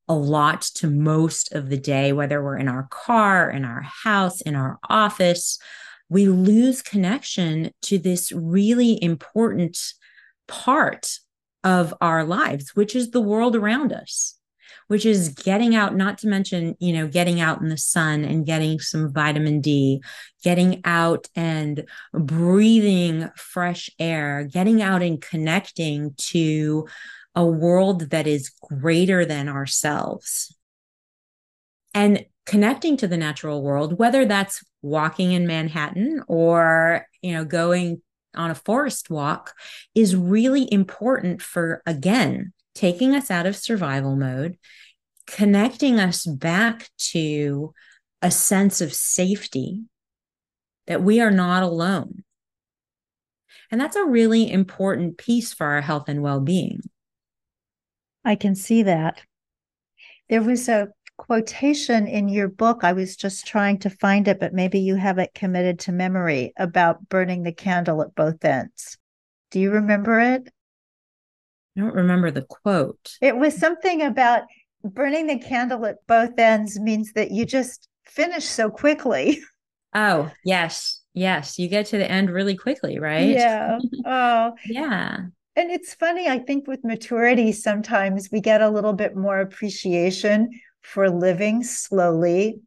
a 0.08 0.14
lot 0.14 0.62
to 0.62 0.88
most 0.88 1.52
of 1.52 1.68
the 1.68 1.76
day, 1.76 2.12
whether 2.12 2.42
we're 2.42 2.56
in 2.56 2.68
our 2.68 2.86
car, 2.90 3.50
in 3.50 3.64
our 3.64 3.82
house, 3.82 4.40
in 4.40 4.54
our 4.54 4.78
office, 4.88 5.58
we 6.08 6.28
lose 6.28 6.82
connection 6.82 7.72
to 7.82 7.98
this 7.98 8.30
really 8.32 9.02
important 9.02 9.78
part 10.46 11.18
of 11.64 11.92
our 12.00 12.22
lives, 12.22 12.76
which 12.76 12.94
is 12.94 13.10
the 13.10 13.20
world 13.20 13.56
around 13.56 13.92
us, 13.92 14.38
which 14.88 15.04
is 15.04 15.30
getting 15.30 15.74
out, 15.74 15.96
not 15.96 16.18
to 16.18 16.28
mention, 16.28 16.76
you 16.78 16.92
know, 16.92 17.06
getting 17.06 17.40
out 17.40 17.60
in 17.60 17.68
the 17.68 17.78
sun 17.78 18.24
and 18.24 18.46
getting 18.46 18.78
some 18.78 19.12
vitamin 19.12 19.60
D, 19.60 20.00
getting 20.42 20.80
out 20.84 21.28
and 21.34 21.88
breathing 22.12 23.28
fresh 23.36 23.90
air, 23.98 24.44
getting 24.44 24.82
out 24.82 25.02
and 25.02 25.20
connecting 25.20 26.14
to 26.16 26.86
a 27.34 27.44
world 27.44 28.10
that 28.10 28.26
is 28.26 28.50
greater 28.62 29.24
than 29.24 29.48
ourselves. 29.48 30.56
And 31.92 32.24
connecting 32.44 32.96
to 32.98 33.08
the 33.08 33.16
natural 33.16 33.62
world, 33.62 33.98
whether 33.98 34.24
that's 34.24 34.62
walking 34.82 35.32
in 35.32 35.46
Manhattan 35.46 36.22
or, 36.28 37.06
you 37.22 37.32
know, 37.32 37.44
going 37.44 38.02
on 38.34 38.50
a 38.50 38.54
forest 38.54 39.10
walk 39.10 39.54
is 39.94 40.14
really 40.14 40.70
important 40.72 41.42
for, 41.42 41.82
again, 41.86 42.52
taking 42.76 43.14
us 43.14 43.30
out 43.30 43.46
of 43.46 43.56
survival 43.56 44.14
mode, 44.14 44.58
connecting 45.26 45.98
us 45.98 46.26
back 46.26 46.88
to 46.98 47.72
a 48.22 48.30
sense 48.30 48.80
of 48.80 48.92
safety 48.92 49.82
that 50.86 51.02
we 51.02 51.20
are 51.20 51.30
not 51.30 51.62
alone. 51.62 52.22
And 53.70 53.80
that's 53.80 53.96
a 53.96 54.04
really 54.04 54.50
important 54.50 55.18
piece 55.18 55.52
for 55.52 55.66
our 55.66 55.80
health 55.80 56.08
and 56.08 56.22
well 56.22 56.40
being. 56.40 56.82
I 58.24 58.36
can 58.36 58.54
see 58.54 58.82
that. 58.84 59.22
There 60.28 60.42
was 60.42 60.68
a 60.68 60.88
quotation 61.16 62.06
in 62.06 62.28
your 62.28 62.48
book. 62.48 62.80
I 62.82 62.92
was 62.92 63.16
just 63.16 63.46
trying 63.46 63.78
to 63.80 63.90
find 63.90 64.28
it, 64.28 64.38
but 64.38 64.52
maybe 64.52 64.80
you 64.80 64.96
have 64.96 65.18
it 65.18 65.34
committed 65.34 65.78
to 65.80 65.92
memory 65.92 66.52
about 66.56 67.08
burning 67.08 67.42
the 67.42 67.52
candle 67.52 68.02
at 68.02 68.14
both 68.14 68.44
ends. 68.44 68.98
Do 69.50 69.60
you 69.60 69.70
remember 69.70 70.20
it? 70.20 70.52
I 71.76 71.80
don't 71.80 71.94
remember 71.94 72.30
the 72.30 72.42
quote. 72.42 73.16
It 73.20 73.36
was 73.36 73.56
something 73.56 74.02
about 74.02 74.44
burning 74.82 75.26
the 75.26 75.38
candle 75.38 75.84
at 75.86 75.96
both 76.06 76.38
ends 76.38 76.78
means 76.80 77.12
that 77.12 77.30
you 77.30 77.44
just 77.44 77.88
finish 78.04 78.44
so 78.44 78.70
quickly. 78.70 79.40
Oh, 79.94 80.30
yes. 80.44 81.00
Yes. 81.14 81.58
You 81.58 81.68
get 81.68 81.86
to 81.86 81.96
the 81.96 82.10
end 82.10 82.28
really 82.28 82.54
quickly, 82.54 82.98
right? 82.98 83.30
Yeah. 83.30 83.78
Oh, 84.04 84.52
yeah. 84.66 85.20
And 85.56 85.70
it's 85.70 85.94
funny, 85.94 86.28
I 86.28 86.38
think 86.38 86.68
with 86.68 86.84
maturity, 86.84 87.50
sometimes 87.52 88.28
we 88.30 88.42
get 88.42 88.60
a 88.60 88.68
little 88.68 88.92
bit 88.92 89.16
more 89.16 89.40
appreciation 89.40 90.50
for 90.82 91.08
living 91.08 91.64
slowly, 91.64 92.60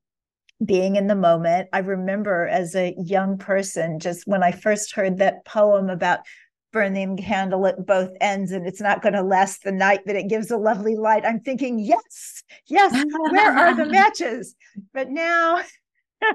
being 0.66 0.96
in 0.96 1.06
the 1.06 1.16
moment. 1.16 1.70
I 1.72 1.80
remember 1.80 2.48
as 2.48 2.74
a 2.76 2.96
young 2.98 3.38
person, 3.38 4.00
just 4.00 4.26
when 4.26 4.42
I 4.42 4.52
first 4.52 4.96
heard 4.96 5.20
that 5.20 5.46
poem 5.46 5.92
about 5.92 6.22
burning 6.72 7.18
candle 7.18 7.66
at 7.68 7.86
both 7.86 8.12
ends 8.22 8.52
and 8.52 8.68
it's 8.68 8.82
not 8.82 9.02
going 9.02 9.14
to 9.14 9.24
last 9.24 9.64
the 9.64 9.72
night, 9.72 10.02
but 10.06 10.16
it 10.16 10.30
gives 10.30 10.52
a 10.52 10.58
lovely 10.58 10.96
light. 10.96 11.26
I'm 11.26 11.40
thinking, 11.40 11.80
yes, 11.80 12.44
yes, 12.68 13.04
where 13.32 13.58
are 13.58 13.76
the 13.76 13.86
matches? 13.92 14.56
But 14.94 15.10
now, 15.10 15.62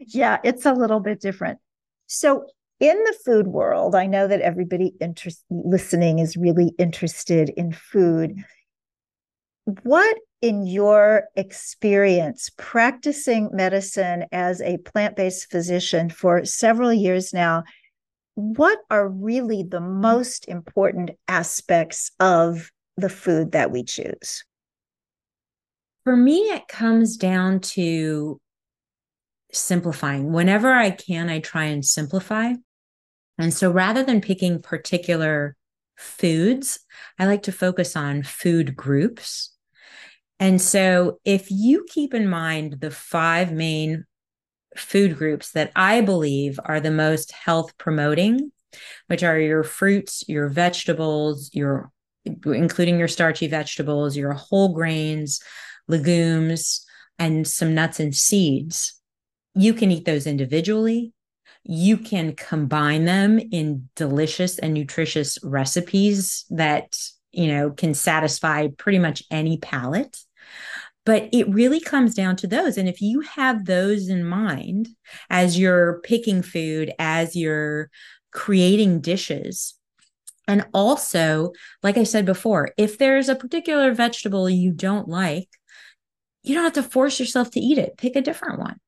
yeah, 0.00 0.38
it's 0.44 0.66
a 0.66 0.72
little 0.72 1.00
bit 1.00 1.20
different. 1.20 1.58
So, 2.06 2.46
in 2.80 2.96
the 3.04 3.16
food 3.24 3.46
world, 3.46 3.94
I 3.94 4.06
know 4.06 4.26
that 4.26 4.40
everybody 4.40 4.92
interest, 5.00 5.44
listening 5.48 6.18
is 6.18 6.36
really 6.36 6.74
interested 6.76 7.50
in 7.50 7.72
food. 7.72 8.34
What 9.64 10.18
in 10.42 10.66
your 10.66 11.24
experience 11.36 12.50
practicing 12.58 13.48
medicine 13.52 14.26
as 14.30 14.60
a 14.60 14.76
plant 14.78 15.16
based 15.16 15.50
physician 15.50 16.10
for 16.10 16.44
several 16.44 16.92
years 16.92 17.32
now, 17.32 17.64
what 18.34 18.78
are 18.90 19.08
really 19.08 19.62
the 19.62 19.80
most 19.80 20.48
important 20.48 21.12
aspects 21.28 22.10
of 22.20 22.70
the 22.96 23.08
food 23.08 23.52
that 23.52 23.70
we 23.70 23.82
choose? 23.84 24.44
For 26.04 26.16
me, 26.16 26.38
it 26.50 26.68
comes 26.68 27.16
down 27.16 27.60
to 27.60 28.40
simplifying. 29.52 30.32
Whenever 30.32 30.72
I 30.72 30.90
can, 30.90 31.30
I 31.30 31.40
try 31.40 31.64
and 31.64 31.84
simplify. 31.84 32.52
And 33.38 33.54
so 33.54 33.70
rather 33.70 34.02
than 34.02 34.20
picking 34.20 34.60
particular 34.60 35.56
foods, 35.96 36.80
I 37.18 37.26
like 37.26 37.44
to 37.44 37.52
focus 37.52 37.96
on 37.96 38.22
food 38.22 38.76
groups 38.76 39.54
and 40.40 40.60
so, 40.60 41.20
if 41.24 41.50
you 41.50 41.86
keep 41.88 42.12
in 42.12 42.28
mind 42.28 42.80
the 42.80 42.90
five 42.90 43.52
main 43.52 44.04
food 44.76 45.16
groups 45.16 45.52
that 45.52 45.72
I 45.76 46.00
believe 46.00 46.58
are 46.64 46.80
the 46.80 46.90
most 46.90 47.32
health 47.32 47.76
promoting, 47.78 48.52
which 49.06 49.22
are 49.22 49.38
your 49.38 49.62
fruits, 49.62 50.24
your 50.28 50.48
vegetables, 50.48 51.50
your 51.54 51.90
including 52.24 52.98
your 52.98 53.08
starchy 53.08 53.46
vegetables, 53.46 54.16
your 54.16 54.32
whole 54.32 54.72
grains, 54.72 55.40
legumes, 55.88 56.84
and 57.18 57.46
some 57.46 57.74
nuts 57.74 58.00
and 58.00 58.14
seeds. 58.14 58.98
You 59.54 59.74
can 59.74 59.90
eat 59.90 60.06
those 60.06 60.26
individually. 60.26 61.12
You 61.64 61.98
can 61.98 62.34
combine 62.34 63.04
them 63.04 63.38
in 63.38 63.88
delicious 63.94 64.58
and 64.58 64.72
nutritious 64.72 65.38
recipes 65.42 66.46
that 66.50 66.96
you 67.34 67.48
know, 67.48 67.70
can 67.70 67.94
satisfy 67.94 68.68
pretty 68.78 68.98
much 68.98 69.24
any 69.30 69.58
palate. 69.58 70.18
But 71.04 71.28
it 71.32 71.48
really 71.48 71.80
comes 71.80 72.14
down 72.14 72.36
to 72.36 72.46
those. 72.46 72.78
And 72.78 72.88
if 72.88 73.02
you 73.02 73.20
have 73.20 73.66
those 73.66 74.08
in 74.08 74.24
mind 74.24 74.88
as 75.28 75.58
you're 75.58 76.00
picking 76.02 76.42
food, 76.42 76.92
as 76.98 77.36
you're 77.36 77.90
creating 78.32 79.00
dishes, 79.00 79.74
and 80.46 80.66
also, 80.74 81.52
like 81.82 81.96
I 81.96 82.04
said 82.04 82.26
before, 82.26 82.72
if 82.76 82.98
there's 82.98 83.28
a 83.28 83.36
particular 83.36 83.92
vegetable 83.92 84.48
you 84.48 84.72
don't 84.72 85.08
like, 85.08 85.48
you 86.42 86.54
don't 86.54 86.64
have 86.64 86.74
to 86.74 86.82
force 86.82 87.18
yourself 87.18 87.50
to 87.52 87.60
eat 87.60 87.78
it. 87.78 87.96
Pick 87.96 88.16
a 88.16 88.20
different 88.20 88.58
one. 88.58 88.78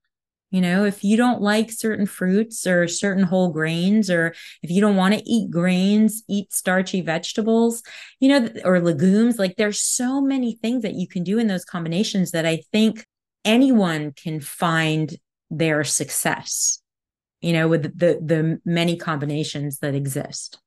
You 0.50 0.60
know, 0.60 0.84
if 0.84 1.02
you 1.02 1.16
don't 1.16 1.42
like 1.42 1.72
certain 1.72 2.06
fruits 2.06 2.66
or 2.66 2.86
certain 2.86 3.24
whole 3.24 3.50
grains, 3.50 4.08
or 4.08 4.34
if 4.62 4.70
you 4.70 4.80
don't 4.80 4.96
want 4.96 5.14
to 5.14 5.22
eat 5.28 5.50
grains, 5.50 6.22
eat 6.28 6.52
starchy 6.52 7.00
vegetables, 7.00 7.82
you 8.20 8.28
know, 8.28 8.48
or 8.64 8.80
legumes, 8.80 9.38
like 9.38 9.56
there's 9.56 9.80
so 9.80 10.20
many 10.20 10.54
things 10.54 10.82
that 10.82 10.94
you 10.94 11.08
can 11.08 11.24
do 11.24 11.38
in 11.38 11.48
those 11.48 11.64
combinations 11.64 12.30
that 12.30 12.46
I 12.46 12.62
think 12.72 13.04
anyone 13.44 14.12
can 14.12 14.40
find 14.40 15.16
their 15.50 15.82
success, 15.82 16.80
you 17.40 17.52
know, 17.52 17.66
with 17.66 17.82
the 17.82 18.20
the 18.22 18.60
many 18.64 18.96
combinations 18.96 19.80
that 19.80 19.94
exist. 19.94 20.58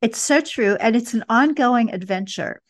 It's 0.00 0.20
so 0.20 0.40
true. 0.40 0.76
And 0.80 0.96
it's 0.96 1.14
an 1.14 1.24
ongoing 1.28 1.92
adventure. 1.92 2.60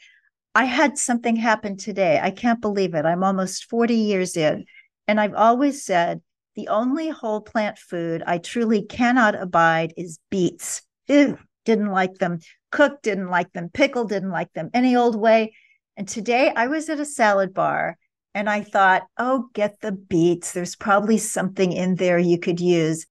I 0.54 0.64
had 0.64 0.98
something 0.98 1.36
happen 1.36 1.76
today. 1.76 2.20
I 2.22 2.30
can't 2.30 2.60
believe 2.60 2.94
it. 2.94 3.06
I'm 3.06 3.24
almost 3.24 3.70
40 3.70 3.94
years 3.94 4.36
in 4.36 4.66
and 5.12 5.20
I've 5.20 5.34
always 5.34 5.84
said 5.84 6.22
the 6.56 6.68
only 6.68 7.10
whole 7.10 7.42
plant 7.42 7.76
food 7.76 8.22
I 8.26 8.38
truly 8.38 8.80
cannot 8.80 9.34
abide 9.34 9.92
is 9.94 10.18
beets. 10.30 10.80
Ew, 11.06 11.36
didn't 11.66 11.90
like 11.90 12.14
them. 12.14 12.38
Cooked, 12.70 13.02
didn't 13.02 13.28
like 13.28 13.52
them. 13.52 13.68
Pickled, 13.68 14.08
didn't 14.08 14.30
like 14.30 14.50
them 14.54 14.70
any 14.72 14.96
old 14.96 15.14
way. 15.14 15.54
And 15.98 16.08
today 16.08 16.50
I 16.56 16.66
was 16.68 16.88
at 16.88 16.98
a 16.98 17.04
salad 17.04 17.52
bar 17.52 17.98
and 18.32 18.48
I 18.48 18.62
thought, 18.62 19.02
oh, 19.18 19.50
get 19.52 19.82
the 19.82 19.92
beets. 19.92 20.52
There's 20.52 20.76
probably 20.76 21.18
something 21.18 21.72
in 21.72 21.96
there 21.96 22.18
you 22.18 22.38
could 22.38 22.58
use. 22.58 23.04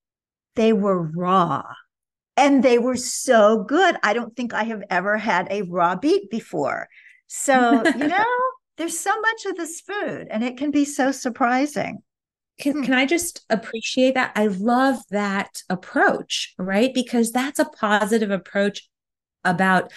They 0.56 0.74
were 0.74 1.04
raw 1.04 1.62
and 2.36 2.64
they 2.64 2.80
were 2.80 2.98
so 2.98 3.64
good. 3.64 3.96
I 4.02 4.14
don't 4.14 4.36
think 4.36 4.56
I 4.56 4.64
have 4.64 4.82
ever 4.90 5.20
had 5.20 5.48
a 5.52 5.62
raw 5.62 5.96
beet 5.96 6.32
before. 6.32 6.88
So, 7.28 7.84
you 7.86 8.08
know, 8.08 8.26
there's 8.78 9.00
so 9.00 9.20
much 9.20 9.46
of 9.46 9.58
this 9.58 9.82
food 9.82 10.28
and 10.30 10.44
it 10.44 10.58
can 10.58 10.72
be 10.72 10.86
so 10.86 11.12
surprising. 11.12 12.02
Can, 12.60 12.74
hmm. 12.74 12.84
can 12.84 12.94
I 12.94 13.06
just 13.06 13.46
appreciate 13.50 14.16
that? 14.16 14.32
I 14.36 14.48
love 14.48 14.98
that 15.10 15.62
approach, 15.70 16.54
right? 16.58 16.94
Because 16.94 17.32
that's 17.32 17.60
a 17.60 17.66
positive 17.66 18.32
approach 18.32 18.88
about 19.44 19.92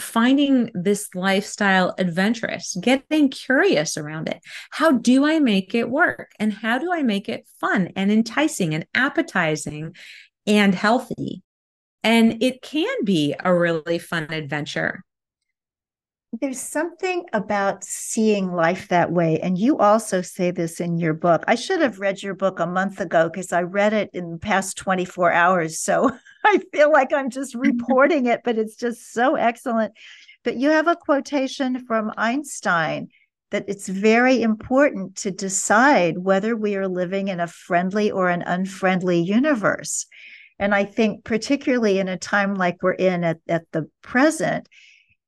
finding 0.00 0.70
this 0.74 1.08
lifestyle 1.14 1.94
adventurous, 1.98 2.76
getting 2.80 3.28
curious 3.28 3.96
around 3.96 4.28
it. 4.28 4.40
How 4.70 4.92
do 4.92 5.26
I 5.26 5.38
make 5.38 5.74
it 5.74 5.90
work? 5.90 6.32
And 6.38 6.52
how 6.52 6.78
do 6.78 6.92
I 6.92 7.02
make 7.02 7.28
it 7.28 7.46
fun 7.60 7.90
and 7.94 8.10
enticing 8.10 8.74
and 8.74 8.86
appetizing 8.94 9.94
and 10.46 10.74
healthy? 10.74 11.42
And 12.02 12.42
it 12.42 12.62
can 12.62 13.04
be 13.04 13.34
a 13.38 13.54
really 13.54 13.98
fun 13.98 14.32
adventure 14.32 15.04
there's 16.40 16.60
something 16.60 17.24
about 17.34 17.84
seeing 17.84 18.52
life 18.52 18.88
that 18.88 19.12
way. 19.12 19.38
And 19.40 19.58
you 19.58 19.76
also 19.78 20.22
say 20.22 20.50
this 20.50 20.80
in 20.80 20.96
your 20.96 21.12
book. 21.12 21.44
I 21.46 21.54
should 21.54 21.82
have 21.82 22.00
read 22.00 22.22
your 22.22 22.34
book 22.34 22.58
a 22.58 22.66
month 22.66 23.00
ago 23.00 23.28
because 23.28 23.52
I 23.52 23.62
read 23.62 23.92
it 23.92 24.08
in 24.14 24.30
the 24.30 24.38
past 24.38 24.78
24 24.78 25.30
hours. 25.30 25.78
So 25.78 26.10
I 26.44 26.60
feel 26.72 26.90
like 26.90 27.12
I'm 27.12 27.28
just 27.28 27.54
reporting 27.56 28.26
it, 28.26 28.40
but 28.44 28.56
it's 28.56 28.76
just 28.76 29.12
so 29.12 29.34
excellent. 29.34 29.92
But 30.42 30.56
you 30.56 30.70
have 30.70 30.88
a 30.88 30.96
quotation 30.96 31.84
from 31.86 32.12
Einstein 32.16 33.08
that 33.50 33.66
it's 33.68 33.88
very 33.88 34.40
important 34.40 35.16
to 35.16 35.30
decide 35.30 36.16
whether 36.16 36.56
we 36.56 36.76
are 36.76 36.88
living 36.88 37.28
in 37.28 37.40
a 37.40 37.46
friendly 37.46 38.10
or 38.10 38.30
an 38.30 38.40
unfriendly 38.40 39.20
universe. 39.20 40.06
And 40.58 40.74
I 40.74 40.84
think, 40.84 41.24
particularly 41.24 41.98
in 41.98 42.08
a 42.08 42.16
time 42.16 42.54
like 42.54 42.82
we're 42.82 42.92
in 42.92 43.22
at, 43.22 43.38
at 43.48 43.70
the 43.72 43.90
present, 44.00 44.68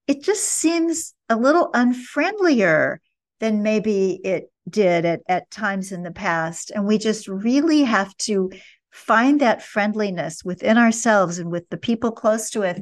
it 0.07 0.23
just 0.23 0.45
seems 0.45 1.15
a 1.29 1.37
little 1.37 1.71
unfriendlier 1.73 2.99
than 3.41 3.63
maybe 3.63 4.21
it 4.25 4.51
did 4.69 5.05
at, 5.05 5.21
at 5.29 5.51
times 5.51 5.93
in 5.93 6.03
the 6.03 6.11
past. 6.11 6.71
And 6.71 6.87
we 6.87 6.99
just 6.99 7.29
really 7.29 7.83
have 7.83 8.17
to 8.19 8.51
find 8.91 9.41
that 9.41 9.63
friendliness 9.63 10.45
within 10.45 10.79
ourselves 10.79 11.39
and 11.39 11.51
with 11.51 11.69
the 11.69 11.77
people 11.77 12.13
close 12.13 12.49
to 12.51 12.63
us 12.63 12.79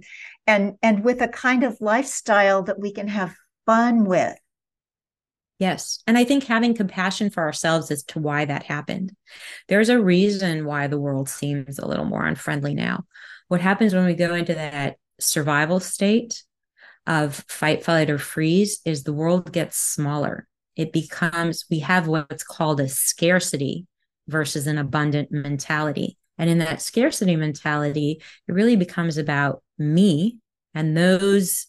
and 0.46 0.74
and 0.82 1.02
with 1.02 1.22
a 1.22 1.28
kind 1.28 1.64
of 1.64 1.80
lifestyle 1.80 2.62
that 2.62 2.78
we 2.78 2.92
can 2.92 3.08
have 3.08 3.34
fun 3.64 4.04
with 4.04 4.36
Yes. 5.62 6.00
And 6.08 6.18
I 6.18 6.24
think 6.24 6.42
having 6.42 6.74
compassion 6.74 7.30
for 7.30 7.44
ourselves 7.44 7.92
as 7.92 8.02
to 8.06 8.18
why 8.18 8.44
that 8.46 8.64
happened. 8.64 9.14
There's 9.68 9.90
a 9.90 10.02
reason 10.02 10.64
why 10.64 10.88
the 10.88 10.98
world 10.98 11.28
seems 11.28 11.78
a 11.78 11.86
little 11.86 12.04
more 12.04 12.26
unfriendly 12.26 12.74
now. 12.74 13.04
What 13.46 13.60
happens 13.60 13.94
when 13.94 14.04
we 14.04 14.14
go 14.14 14.34
into 14.34 14.54
that 14.54 14.96
survival 15.20 15.78
state 15.78 16.42
of 17.06 17.44
fight, 17.48 17.84
flight, 17.84 18.10
or 18.10 18.18
freeze 18.18 18.80
is 18.84 19.02
the 19.02 19.12
world 19.12 19.52
gets 19.52 19.76
smaller. 19.76 20.46
It 20.76 20.92
becomes, 20.92 21.64
we 21.70 21.80
have 21.80 22.06
what's 22.06 22.44
called 22.44 22.80
a 22.80 22.88
scarcity 22.88 23.86
versus 24.28 24.66
an 24.66 24.78
abundant 24.78 25.30
mentality. 25.30 26.16
And 26.38 26.48
in 26.48 26.58
that 26.58 26.80
scarcity 26.80 27.36
mentality, 27.36 28.22
it 28.48 28.52
really 28.52 28.76
becomes 28.76 29.18
about 29.18 29.62
me 29.78 30.38
and 30.74 30.96
those 30.96 31.66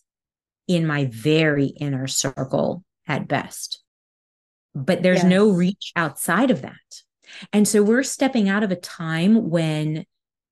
in 0.68 0.88
my 0.88 1.06
very 1.06 1.66
inner 1.66 2.08
circle 2.08 2.84
at 3.08 3.28
best 3.28 3.84
but 4.76 5.04
there's 5.04 5.20
yes. 5.20 5.26
no 5.30 5.50
reach 5.50 5.92
outside 5.96 6.52
of 6.52 6.62
that. 6.62 7.04
And 7.52 7.68
so 7.68 7.84
we're 7.84 8.04
stepping 8.04 8.50
out 8.50 8.64
of 8.64 8.72
a 8.72 8.76
time 8.76 9.50
when 9.50 10.06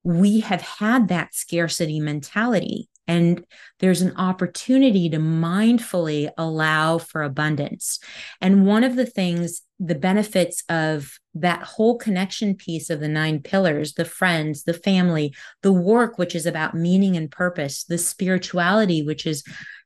we 0.04 0.40
have 0.42 0.62
had 0.62 1.08
that 1.10 1.34
scarcity 1.34 2.00
mentality 2.00 2.90
and 3.08 3.44
there's 3.80 4.02
an 4.02 4.16
opportunity 4.18 5.10
to 5.10 5.18
mindfully 5.18 6.30
allow 6.38 6.98
for 6.98 7.24
abundance. 7.24 8.00
And 8.40 8.66
one 8.66 8.84
of 8.84 8.96
the 8.96 9.06
things, 9.06 9.62
the 9.80 9.96
benefits 9.96 10.64
of 10.70 11.18
that 11.34 11.64
whole 11.64 11.98
connection 11.98 12.56
piece 12.56 12.90
of 12.90 13.00
the 13.00 13.08
nine 13.08 13.42
pillars 13.42 13.94
the 13.94 14.06
friends, 14.06 14.64
the 14.64 14.74
family, 14.74 15.34
the 15.62 15.74
work, 15.74 16.18
which 16.18 16.36
is 16.36 16.46
about 16.46 16.76
meaning 16.76 17.18
and 17.18 17.32
purpose, 17.32 17.84
the 17.84 17.98
spirituality, 17.98 19.04
which 19.04 19.26
is 19.26 19.44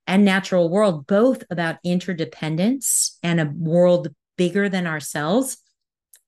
and 0.07 0.24
natural 0.24 0.70
world, 0.70 1.07
both 1.07 1.43
about 1.49 1.78
interdependence 1.84 3.18
and 3.24 3.39
a 3.39 3.51
world 3.57 4.09
bigger 4.38 4.70
than 4.70 4.86
ourselves 4.86 5.57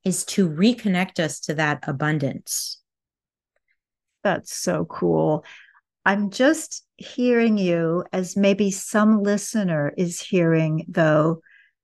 is 0.03 0.23
to 0.23 0.49
reconnect 0.49 1.19
us 1.19 1.39
to 1.41 1.53
that 1.55 1.83
abundance. 1.88 2.81
That's 4.23 4.55
so 4.55 4.85
cool. 4.85 5.45
I'm 6.08 6.30
just 6.30 6.86
hearing 6.95 7.58
you 7.58 8.05
as 8.14 8.38
maybe 8.38 8.72
some 8.72 9.24
listener 9.24 9.93
is 9.97 10.22
hearing, 10.22 10.86
though, 10.88 11.41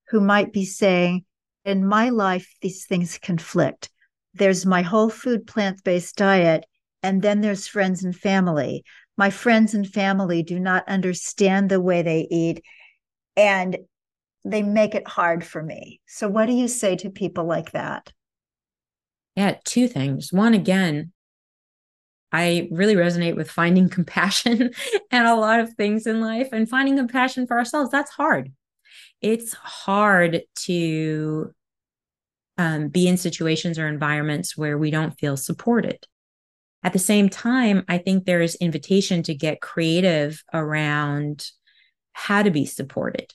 who 0.08 0.22
might 0.22 0.54
be 0.54 0.64
saying, 0.64 1.26
In 1.66 1.86
my 1.86 2.08
life, 2.08 2.50
these 2.62 2.86
things 2.86 3.20
conflict. 3.22 3.90
There's 4.34 4.66
my 4.66 4.82
whole 4.82 5.10
food 5.10 5.46
plant 5.46 5.84
based 5.84 6.16
diet, 6.16 6.66
and 7.04 7.22
then 7.22 7.42
there's 7.42 7.68
friends 7.68 8.06
and 8.06 8.16
family. 8.16 8.86
My 9.18 9.30
friends 9.30 9.74
and 9.74 9.86
family 9.86 10.42
do 10.42 10.58
not 10.58 10.88
understand 10.88 11.68
the 11.68 11.82
way 11.82 12.02
they 12.02 12.26
eat. 12.32 12.64
And 13.36 13.78
they 14.46 14.64
make 14.64 14.96
it 14.96 15.06
hard 15.06 15.44
for 15.44 15.62
me. 15.62 16.00
So, 16.08 16.30
what 16.30 16.46
do 16.46 16.54
you 16.54 16.70
say 16.70 16.96
to 16.96 17.10
people 17.10 17.44
like 17.44 17.74
that? 17.74 18.14
Yeah, 19.36 19.58
two 19.66 19.90
things. 19.90 20.32
One, 20.32 20.54
again, 20.54 21.12
I 22.34 22.68
really 22.72 22.96
resonate 22.96 23.36
with 23.36 23.50
finding 23.50 23.88
compassion 23.90 24.72
and 25.12 25.28
a 25.28 25.36
lot 25.36 25.60
of 25.60 25.74
things 25.74 26.08
in 26.08 26.20
life 26.20 26.50
and 26.52 26.68
finding 26.68 26.98
compassion 26.98 27.46
for 27.46 27.58
ourselves. 27.58 27.92
That's 27.92 28.12
hard. 28.12 28.52
It's 29.22 29.54
hard 29.54 30.42
to 30.64 31.54
um, 32.58 32.90
be 32.90 33.08
in 33.08 33.18
situations 33.18 33.78
or 33.78 33.88
environments 33.88 34.58
where 34.58 34.78
we 34.78 34.92
don't 34.92 35.18
feel 35.18 35.38
supported. 35.38 36.06
At 36.84 36.92
the 36.92 37.00
same 37.00 37.30
time, 37.30 37.86
I 37.88 38.00
think 38.00 38.26
there 38.26 38.42
is 38.42 38.56
invitation 38.56 39.24
to 39.24 39.36
get 39.36 39.62
creative 39.62 40.44
around 40.54 41.48
how 42.14 42.44
to 42.44 42.52
be 42.52 42.66
supported 42.66 43.34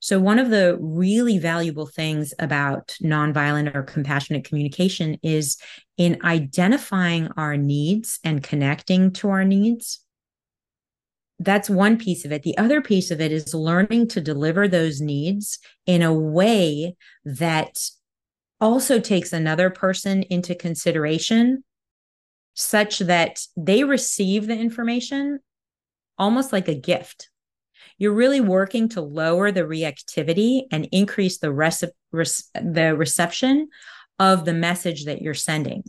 so, 0.00 0.18
one 0.18 0.38
of 0.38 0.50
the 0.50 0.76
really 0.80 1.38
valuable 1.38 1.86
things 1.86 2.34
about 2.38 2.96
nonviolent 3.02 3.74
or 3.74 3.82
compassionate 3.82 4.44
communication 4.44 5.18
is 5.22 5.56
in 5.96 6.18
identifying 6.24 7.28
our 7.36 7.56
needs 7.56 8.18
and 8.24 8.42
connecting 8.42 9.12
to 9.12 9.28
our 9.30 9.44
needs. 9.44 10.00
That's 11.38 11.68
one 11.68 11.98
piece 11.98 12.24
of 12.24 12.32
it. 12.32 12.42
The 12.42 12.56
other 12.56 12.80
piece 12.80 13.10
of 13.10 13.20
it 13.20 13.32
is 13.32 13.52
learning 13.52 14.08
to 14.08 14.20
deliver 14.20 14.68
those 14.68 15.00
needs 15.00 15.58
in 15.86 16.02
a 16.02 16.14
way 16.14 16.96
that 17.24 17.78
also 18.60 19.00
takes 19.00 19.32
another 19.32 19.70
person 19.70 20.22
into 20.24 20.54
consideration 20.54 21.64
such 22.54 23.00
that 23.00 23.40
they 23.56 23.82
receive 23.82 24.46
the 24.46 24.56
information 24.56 25.40
almost 26.16 26.52
like 26.52 26.68
a 26.68 26.74
gift 26.74 27.28
you're 28.02 28.12
really 28.12 28.40
working 28.40 28.88
to 28.88 29.00
lower 29.00 29.52
the 29.52 29.60
reactivity 29.60 30.62
and 30.72 30.88
increase 30.90 31.38
the 31.38 31.46
rece- 31.46 31.88
the 32.10 32.96
reception 32.96 33.68
of 34.18 34.44
the 34.44 34.52
message 34.52 35.04
that 35.04 35.22
you're 35.22 35.34
sending. 35.34 35.84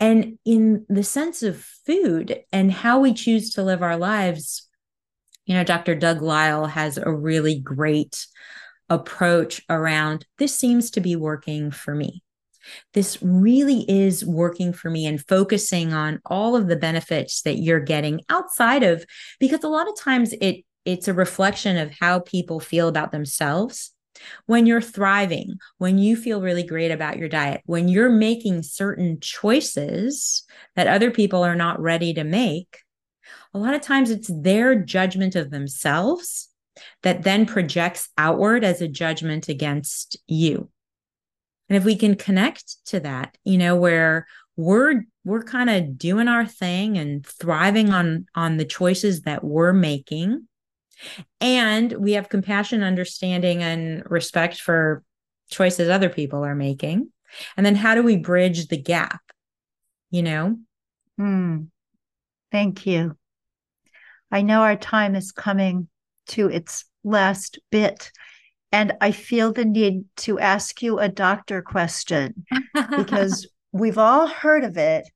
And 0.00 0.38
in 0.46 0.86
the 0.88 1.04
sense 1.04 1.42
of 1.42 1.62
food 1.84 2.40
and 2.50 2.72
how 2.72 3.00
we 3.00 3.12
choose 3.12 3.50
to 3.50 3.62
live 3.62 3.82
our 3.82 3.98
lives, 3.98 4.66
you 5.44 5.54
know, 5.54 5.64
Dr. 5.64 5.94
Doug 5.94 6.22
Lisle 6.22 6.64
has 6.64 6.96
a 6.96 7.12
really 7.12 7.60
great 7.60 8.26
approach 8.88 9.60
around 9.68 10.24
this 10.38 10.56
seems 10.56 10.90
to 10.92 11.02
be 11.02 11.14
working 11.14 11.70
for 11.70 11.94
me. 11.94 12.22
This 12.94 13.18
really 13.20 13.84
is 13.86 14.24
working 14.24 14.72
for 14.72 14.88
me 14.88 15.04
and 15.04 15.22
focusing 15.28 15.92
on 15.92 16.20
all 16.24 16.56
of 16.56 16.68
the 16.68 16.76
benefits 16.76 17.42
that 17.42 17.58
you're 17.58 17.80
getting 17.80 18.22
outside 18.30 18.82
of, 18.82 19.04
because 19.38 19.62
a 19.62 19.68
lot 19.68 19.90
of 19.90 19.98
times 19.98 20.32
it 20.40 20.64
it's 20.84 21.08
a 21.08 21.14
reflection 21.14 21.76
of 21.76 21.92
how 22.00 22.20
people 22.20 22.60
feel 22.60 22.88
about 22.88 23.12
themselves 23.12 23.92
when 24.46 24.66
you're 24.66 24.80
thriving, 24.80 25.58
when 25.78 25.98
you 25.98 26.16
feel 26.16 26.40
really 26.40 26.62
great 26.62 26.90
about 26.90 27.18
your 27.18 27.28
diet, 27.28 27.62
when 27.66 27.88
you're 27.88 28.10
making 28.10 28.62
certain 28.62 29.20
choices 29.20 30.44
that 30.76 30.86
other 30.86 31.10
people 31.10 31.42
are 31.42 31.56
not 31.56 31.80
ready 31.80 32.14
to 32.14 32.24
make, 32.24 32.78
a 33.54 33.58
lot 33.58 33.74
of 33.74 33.80
times 33.80 34.10
it's 34.10 34.30
their 34.32 34.74
judgment 34.74 35.34
of 35.34 35.50
themselves 35.50 36.48
that 37.02 37.22
then 37.22 37.46
projects 37.46 38.08
outward 38.16 38.64
as 38.64 38.80
a 38.80 38.88
judgment 38.88 39.48
against 39.48 40.16
you. 40.26 40.70
And 41.68 41.76
if 41.76 41.84
we 41.84 41.96
can 41.96 42.16
connect 42.16 42.84
to 42.86 43.00
that, 43.00 43.36
you 43.44 43.58
know, 43.58 43.76
where 43.76 44.26
we're 44.56 45.04
we're 45.24 45.44
kind 45.44 45.70
of 45.70 45.96
doing 45.96 46.28
our 46.28 46.44
thing 46.44 46.98
and 46.98 47.26
thriving 47.26 47.90
on 47.90 48.26
on 48.34 48.56
the 48.56 48.64
choices 48.64 49.22
that 49.22 49.42
we're 49.42 49.72
making 49.72 50.46
and 51.40 51.92
we 51.92 52.12
have 52.12 52.28
compassion, 52.28 52.82
understanding, 52.82 53.62
and 53.62 54.02
respect 54.10 54.60
for 54.60 55.02
choices 55.50 55.88
other 55.88 56.08
people 56.08 56.44
are 56.44 56.54
making. 56.54 57.10
And 57.56 57.64
then 57.64 57.74
how 57.74 57.94
do 57.94 58.02
we 58.02 58.16
bridge 58.16 58.68
the 58.68 58.76
gap? 58.76 59.20
You 60.10 60.22
know? 60.22 60.56
Hmm. 61.18 61.62
Thank 62.50 62.86
you. 62.86 63.16
I 64.30 64.42
know 64.42 64.62
our 64.62 64.76
time 64.76 65.14
is 65.14 65.32
coming 65.32 65.88
to 66.28 66.48
its 66.48 66.84
last 67.04 67.58
bit. 67.70 68.10
And 68.70 68.94
I 69.00 69.12
feel 69.12 69.52
the 69.52 69.66
need 69.66 70.04
to 70.18 70.38
ask 70.38 70.82
you 70.82 70.98
a 70.98 71.08
doctor 71.08 71.60
question 71.60 72.46
because 72.96 73.46
we've 73.72 73.98
all 73.98 74.26
heard 74.26 74.64
of 74.64 74.78
it. 74.78 75.08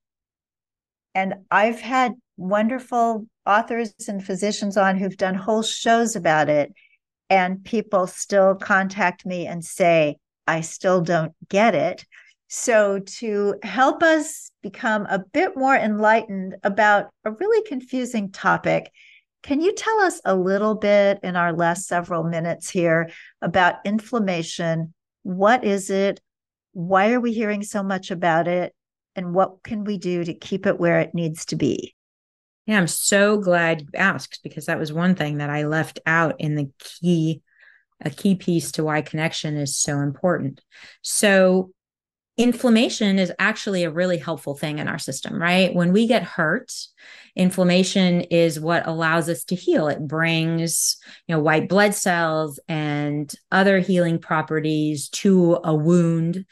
And 1.14 1.34
I've 1.50 1.80
had 1.80 2.12
wonderful 2.36 3.26
authors 3.44 3.94
and 4.08 4.24
physicians 4.24 4.76
on 4.76 4.96
who've 4.96 5.16
done 5.16 5.34
whole 5.34 5.62
shows 5.62 6.16
about 6.16 6.48
it. 6.48 6.72
And 7.28 7.64
people 7.64 8.06
still 8.06 8.54
contact 8.54 9.26
me 9.26 9.46
and 9.46 9.64
say, 9.64 10.16
I 10.46 10.60
still 10.60 11.00
don't 11.00 11.32
get 11.48 11.74
it. 11.74 12.04
So, 12.48 13.00
to 13.00 13.56
help 13.64 14.04
us 14.04 14.52
become 14.62 15.06
a 15.06 15.18
bit 15.18 15.56
more 15.56 15.74
enlightened 15.74 16.56
about 16.62 17.10
a 17.24 17.32
really 17.32 17.66
confusing 17.66 18.30
topic, 18.30 18.92
can 19.42 19.60
you 19.60 19.74
tell 19.74 19.98
us 20.00 20.20
a 20.24 20.36
little 20.36 20.76
bit 20.76 21.18
in 21.24 21.34
our 21.34 21.52
last 21.52 21.88
several 21.88 22.22
minutes 22.22 22.70
here 22.70 23.10
about 23.42 23.84
inflammation? 23.84 24.94
What 25.24 25.64
is 25.64 25.90
it? 25.90 26.20
Why 26.72 27.12
are 27.12 27.20
we 27.20 27.32
hearing 27.32 27.64
so 27.64 27.82
much 27.82 28.12
about 28.12 28.46
it? 28.46 28.72
And 29.16 29.34
what 29.34 29.64
can 29.64 29.82
we 29.82 29.98
do 29.98 30.22
to 30.22 30.34
keep 30.34 30.66
it 30.66 30.78
where 30.78 31.00
it 31.00 31.14
needs 31.14 31.46
to 31.46 31.56
be? 31.56 31.95
Yeah, 32.66 32.78
I'm 32.78 32.88
so 32.88 33.38
glad 33.38 33.82
you 33.82 33.88
asked 33.94 34.40
because 34.42 34.66
that 34.66 34.78
was 34.78 34.92
one 34.92 35.14
thing 35.14 35.38
that 35.38 35.50
I 35.50 35.64
left 35.64 36.00
out 36.04 36.40
in 36.40 36.56
the 36.56 36.68
key, 36.78 37.42
a 38.04 38.10
key 38.10 38.34
piece 38.34 38.72
to 38.72 38.84
why 38.84 39.02
connection 39.02 39.56
is 39.56 39.76
so 39.76 40.00
important. 40.00 40.60
So, 41.02 41.70
inflammation 42.36 43.18
is 43.18 43.32
actually 43.38 43.84
a 43.84 43.90
really 43.90 44.18
helpful 44.18 44.54
thing 44.54 44.78
in 44.78 44.88
our 44.88 44.98
system, 44.98 45.40
right? 45.40 45.74
When 45.74 45.92
we 45.92 46.06
get 46.06 46.22
hurt, 46.22 46.70
inflammation 47.34 48.22
is 48.22 48.60
what 48.60 48.86
allows 48.86 49.28
us 49.30 49.44
to 49.44 49.54
heal. 49.54 49.88
It 49.88 50.06
brings, 50.06 50.98
you 51.26 51.34
know, 51.34 51.40
white 51.40 51.68
blood 51.68 51.94
cells 51.94 52.60
and 52.68 53.32
other 53.50 53.78
healing 53.78 54.18
properties 54.18 55.08
to 55.10 55.60
a 55.64 55.74
wound 55.74 56.44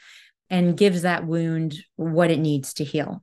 and 0.49 0.77
gives 0.77 1.03
that 1.03 1.27
wound 1.27 1.75
what 1.97 2.31
it 2.31 2.39
needs 2.39 2.73
to 2.75 2.83
heal. 2.83 3.21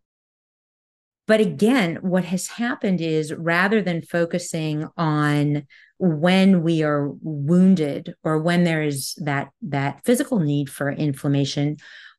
But 1.27 1.41
again, 1.41 1.99
what 2.03 2.25
has 2.25 2.49
happened 2.49 3.01
is 3.01 3.33
rather 3.33 3.81
than 3.81 4.03
focusing 4.03 4.89
on 4.97 5.67
when 5.99 6.63
we 6.63 6.83
are 6.83 7.11
wounded 7.21 8.15
or 8.25 8.39
when 8.39 8.65
there 8.65 8.83
is 8.83 9.15
that 9.19 9.51
that 9.63 10.05
physical 10.05 10.41
need 10.41 10.69
for 10.69 10.91
inflammation, 10.91 11.77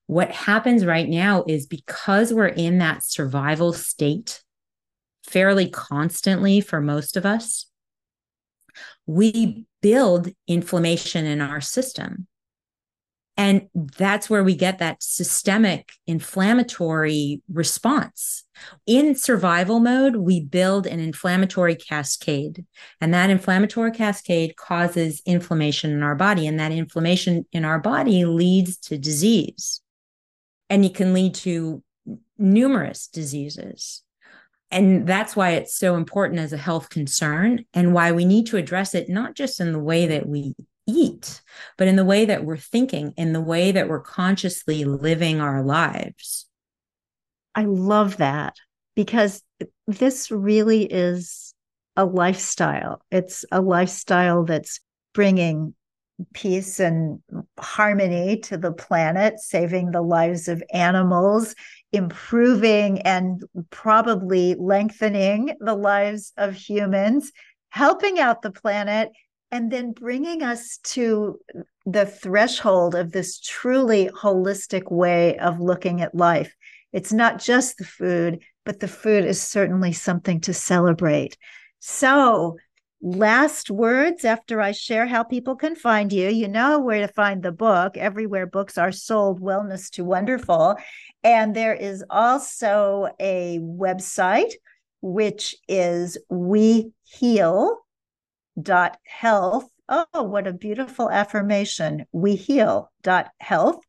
what 0.07 0.31
happens 0.31 0.85
right 0.85 1.07
now 1.07 1.43
is 1.47 1.65
because 1.65 2.33
we're 2.33 2.47
in 2.47 2.77
that 2.77 3.03
survival 3.03 3.73
state 3.73 4.41
fairly 5.23 5.69
constantly 5.69 6.61
for 6.61 6.79
most 6.81 7.17
of 7.17 7.25
us, 7.25 7.65
we 9.05 9.65
build 9.81 10.29
inflammation 10.47 11.25
in 11.25 11.41
our 11.41 11.61
system. 11.61 12.27
And 13.35 13.67
that's 13.73 14.29
where 14.29 14.43
we 14.43 14.55
get 14.55 14.77
that 14.77 15.01
systemic 15.01 15.93
inflammatory 16.05 17.41
response. 17.51 18.43
In 18.85 19.15
survival 19.15 19.79
mode, 19.79 20.17
we 20.17 20.39
build 20.39 20.85
an 20.85 20.99
inflammatory 20.99 21.75
cascade, 21.75 22.63
and 23.01 23.11
that 23.13 23.31
inflammatory 23.31 23.91
cascade 23.91 24.55
causes 24.55 25.21
inflammation 25.25 25.91
in 25.91 26.03
our 26.03 26.15
body. 26.15 26.45
And 26.45 26.59
that 26.59 26.71
inflammation 26.71 27.45
in 27.51 27.65
our 27.65 27.79
body 27.79 28.23
leads 28.25 28.77
to 28.77 28.99
disease. 28.99 29.81
And 30.69 30.85
it 30.85 30.93
can 30.93 31.13
lead 31.13 31.33
to 31.35 31.83
numerous 32.37 33.07
diseases. 33.07 34.03
And 34.69 35.07
that's 35.07 35.35
why 35.35 35.51
it's 35.51 35.75
so 35.75 35.95
important 35.95 36.39
as 36.39 36.53
a 36.53 36.57
health 36.57 36.89
concern 36.89 37.65
and 37.73 37.93
why 37.93 38.11
we 38.11 38.25
need 38.25 38.47
to 38.47 38.57
address 38.57 38.95
it, 38.95 39.07
not 39.07 39.35
just 39.35 39.59
in 39.59 39.71
the 39.71 39.79
way 39.79 40.07
that 40.07 40.27
we 40.27 40.55
eat, 40.87 41.41
but 41.77 41.87
in 41.87 41.95
the 41.95 42.05
way 42.05 42.25
that 42.25 42.43
we're 42.43 42.57
thinking, 42.57 43.13
in 43.17 43.33
the 43.33 43.41
way 43.41 43.71
that 43.71 43.87
we're 43.87 44.01
consciously 44.01 44.83
living 44.85 45.41
our 45.41 45.63
lives. 45.63 46.47
I 47.55 47.65
love 47.65 48.17
that 48.17 48.55
because 48.95 49.41
this 49.87 50.31
really 50.31 50.83
is 50.85 51.53
a 51.95 52.05
lifestyle. 52.05 53.01
It's 53.11 53.45
a 53.51 53.61
lifestyle 53.61 54.43
that's 54.43 54.79
bringing 55.13 55.75
peace 56.33 56.79
and 56.79 57.19
harmony 57.59 58.39
to 58.39 58.57
the 58.57 58.71
planet, 58.71 59.39
saving 59.39 59.91
the 59.91 60.01
lives 60.01 60.47
of 60.47 60.63
animals, 60.71 61.55
improving 61.91 63.01
and 63.01 63.43
probably 63.69 64.55
lengthening 64.55 65.55
the 65.59 65.75
lives 65.75 66.31
of 66.37 66.53
humans, 66.53 67.31
helping 67.69 68.19
out 68.19 68.41
the 68.41 68.51
planet, 68.51 69.11
and 69.53 69.71
then 69.71 69.91
bringing 69.91 70.41
us 70.41 70.79
to 70.79 71.39
the 71.85 72.07
threshold 72.07 72.95
of 72.95 73.11
this 73.11 73.39
truly 73.39 74.09
holistic 74.09 74.91
way 74.91 75.37
of 75.37 75.59
looking 75.59 76.01
at 76.01 76.15
life. 76.15 76.55
It's 76.91 77.13
not 77.13 77.39
just 77.39 77.77
the 77.77 77.85
food, 77.85 78.41
but 78.65 78.79
the 78.79 78.87
food 78.87 79.25
is 79.25 79.39
certainly 79.39 79.93
something 79.93 80.41
to 80.41 80.55
celebrate. 80.55 81.37
So, 81.77 82.57
last 82.99 83.69
words 83.69 84.25
after 84.25 84.59
I 84.59 84.71
share 84.71 85.05
how 85.05 85.21
people 85.21 85.55
can 85.55 85.75
find 85.75 86.11
you. 86.11 86.29
You 86.29 86.47
know 86.47 86.79
where 86.79 87.05
to 87.05 87.13
find 87.13 87.43
the 87.43 87.51
book, 87.51 87.95
everywhere 87.95 88.47
books 88.47 88.79
are 88.79 88.91
sold, 88.91 89.39
Wellness 89.39 89.91
to 89.91 90.03
Wonderful. 90.03 90.77
And 91.23 91.55
there 91.55 91.75
is 91.75 92.03
also 92.09 93.09
a 93.19 93.59
website, 93.61 94.53
which 95.03 95.55
is 95.67 96.17
We 96.27 96.91
Heal 97.03 97.82
dot 98.61 98.97
health. 99.05 99.67
Oh, 99.89 100.23
what 100.23 100.47
a 100.47 100.53
beautiful 100.53 101.09
affirmation. 101.09 102.05
We 102.11 102.35
heal 102.35 102.91
dot 103.01 103.31
health. 103.39 103.83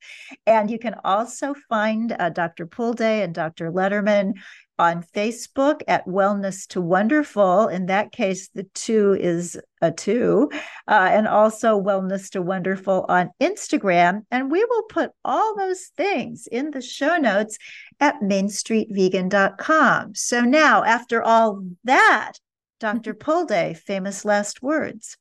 And 0.46 0.70
you 0.70 0.78
can 0.78 0.96
also 1.04 1.54
find 1.68 2.14
uh, 2.18 2.30
Dr. 2.30 2.66
Pulde 2.66 3.00
and 3.00 3.34
Dr. 3.34 3.70
Lederman 3.70 4.34
on 4.78 5.04
Facebook 5.14 5.82
at 5.86 6.06
Wellness 6.06 6.66
to 6.68 6.80
Wonderful. 6.80 7.68
In 7.68 7.86
that 7.86 8.12
case, 8.12 8.48
the 8.48 8.64
two 8.74 9.16
is 9.18 9.58
a 9.80 9.92
two, 9.92 10.50
uh, 10.88 11.08
and 11.12 11.28
also 11.28 11.80
Wellness 11.80 12.30
to 12.30 12.42
Wonderful 12.42 13.06
on 13.08 13.30
Instagram. 13.40 14.22
And 14.30 14.50
we 14.50 14.64
will 14.64 14.84
put 14.84 15.12
all 15.24 15.56
those 15.56 15.92
things 15.96 16.48
in 16.50 16.72
the 16.72 16.82
show 16.82 17.16
notes 17.16 17.56
at 18.00 18.20
mainstreetvegan.com. 18.20 20.14
So 20.14 20.40
now, 20.40 20.82
after 20.82 21.22
all 21.22 21.62
that, 21.84 22.32
Dr. 22.80 23.14
Pulde, 23.14 23.76
famous 23.76 24.24
last 24.24 24.62
words. 24.62 25.16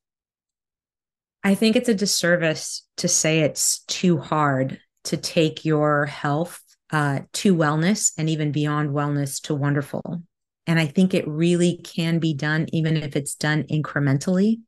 I 1.44 1.56
think 1.56 1.76
it's 1.76 1.90
a 1.90 1.96
disservice 1.96 2.88
to 2.98 3.08
say 3.08 3.40
it's 3.40 3.80
too 3.86 4.18
hard 4.18 4.80
to 5.06 5.18
take 5.18 5.66
your 5.66 6.06
health 6.06 6.62
uh, 6.92 7.22
to 7.34 7.56
wellness 7.56 8.14
and 8.18 8.30
even 8.30 8.52
beyond 8.52 8.92
wellness 8.92 9.42
to 9.44 9.56
wonderful. 9.56 10.24
And 10.68 10.80
I 10.80 10.86
think 10.86 11.14
it 11.14 11.28
really 11.28 11.78
can 11.84 12.20
be 12.20 12.34
done, 12.34 12.68
even 12.72 12.96
if 12.96 13.16
it's 13.16 13.36
done 13.36 13.64
incrementally. 13.64 14.62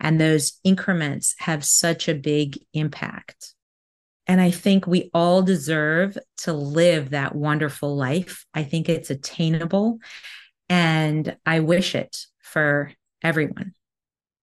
And 0.00 0.20
those 0.20 0.60
increments 0.64 1.34
have 1.38 1.64
such 1.64 2.08
a 2.08 2.14
big 2.14 2.58
impact. 2.74 3.54
And 4.26 4.40
I 4.40 4.50
think 4.50 4.86
we 4.86 5.10
all 5.14 5.40
deserve 5.42 6.18
to 6.38 6.52
live 6.52 7.10
that 7.10 7.34
wonderful 7.34 7.96
life. 7.96 8.44
I 8.52 8.62
think 8.62 8.88
it's 8.88 9.08
attainable. 9.08 9.98
And 10.68 11.36
I 11.46 11.60
wish 11.60 11.94
it 11.94 12.16
for 12.40 12.92
everyone. 13.22 13.74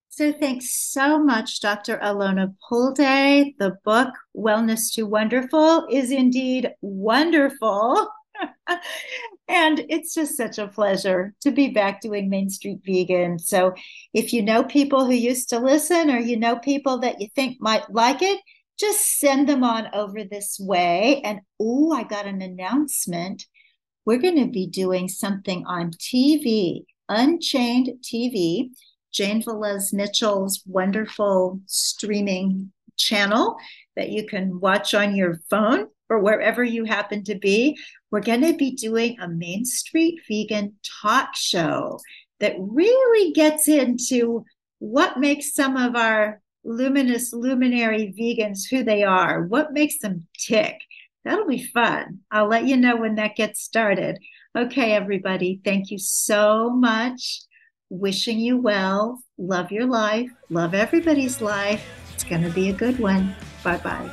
So 0.10 0.32
thanks 0.32 0.72
so 0.72 1.20
much, 1.20 1.60
Dr. 1.60 1.98
Alona 1.98 2.56
Pulde. 2.70 3.54
The 3.60 3.76
book, 3.84 4.14
Wellness 4.34 4.94
to 4.94 5.04
Wonderful, 5.04 5.88
is 5.92 6.10
indeed 6.10 6.72
wonderful. 6.82 8.08
and 9.48 9.82
it's 9.90 10.16
just 10.16 10.38
such 10.38 10.58
a 10.58 10.70
pleasure 10.70 11.34
to 11.42 11.52
be 11.52 11.70
back 11.70 12.00
doing 12.00 12.30
Main 12.30 12.50
Street 12.50 12.80
Vegan. 12.86 13.40
So 13.40 13.74
if 14.14 14.32
you 14.32 14.42
know 14.42 14.64
people 14.64 15.06
who 15.06 15.14
used 15.14 15.50
to 15.50 15.60
listen 15.60 16.10
or 16.10 16.18
you 16.18 16.38
know 16.38 16.58
people 16.60 17.00
that 17.00 17.20
you 17.20 17.28
think 17.36 17.58
might 17.60 17.92
like 17.92 18.22
it, 18.22 18.40
just 18.80 19.20
send 19.20 19.50
them 19.50 19.64
on 19.64 19.90
over 19.94 20.24
this 20.24 20.58
way. 20.60 21.22
And 21.24 21.42
oh, 21.60 21.92
I 21.92 22.04
got 22.04 22.26
an 22.26 22.42
announcement. 22.42 23.46
We're 24.06 24.20
going 24.20 24.40
to 24.40 24.52
be 24.52 24.68
doing 24.68 25.08
something 25.08 25.66
on 25.66 25.92
TV, 25.92 26.86
Unchained 27.10 27.90
TV 28.04 28.70
Jane 29.16 29.42
Velez 29.42 29.94
Mitchell's 29.94 30.62
wonderful 30.66 31.62
streaming 31.68 32.74
channel 32.98 33.56
that 33.96 34.10
you 34.10 34.28
can 34.28 34.60
watch 34.60 34.94
on 34.94 35.16
your 35.16 35.40
phone 35.50 35.88
or 36.10 36.20
wherever 36.20 36.66
you 36.66 36.84
happen 36.84 37.24
to 37.24 37.36
be. 37.36 37.78
We're 38.12 38.20
going 38.20 38.42
to 38.42 38.54
be 38.54 38.72
doing 38.72 39.18
a 39.22 39.30
Main 39.30 39.64
Street 39.64 40.20
Vegan 40.28 40.76
talk 41.02 41.30
show 41.34 41.98
that 42.42 42.56
really 42.60 43.32
gets 43.32 43.70
into 43.70 44.44
what 44.80 45.18
makes 45.18 45.54
some 45.54 45.78
of 45.78 45.96
our 45.96 46.42
luminous 46.66 47.32
luminary 47.32 48.14
vegans 48.20 48.70
who 48.70 48.84
they 48.84 49.04
are, 49.04 49.44
what 49.44 49.72
makes 49.72 50.00
them 50.00 50.28
tick. 50.38 50.78
That'll 51.26 51.48
be 51.48 51.64
fun. 51.64 52.20
I'll 52.32 52.48
let 52.48 52.66
you 52.66 52.78
know 52.78 52.96
when 52.96 53.16
that 53.16 53.36
gets 53.36 53.62
started. 53.62 54.20
Okay, 54.58 54.94
everybody, 54.94 55.60
thank 55.66 55.92
you 55.92 55.98
so 55.98 56.70
much 56.70 57.42
wishing 57.90 58.40
you 58.40 58.58
well. 58.58 59.22
Love 59.38 59.72
your 59.72 59.86
life. 59.86 60.30
Love 60.50 60.74
everybody's 60.74 61.42
life. 61.42 61.84
It's 62.14 62.24
going 62.24 62.44
to 62.44 62.50
be 62.50 62.70
a 62.70 62.74
good 62.74 63.00
one. 63.00 63.36
Bye 63.64 63.78
bye. 63.78 64.10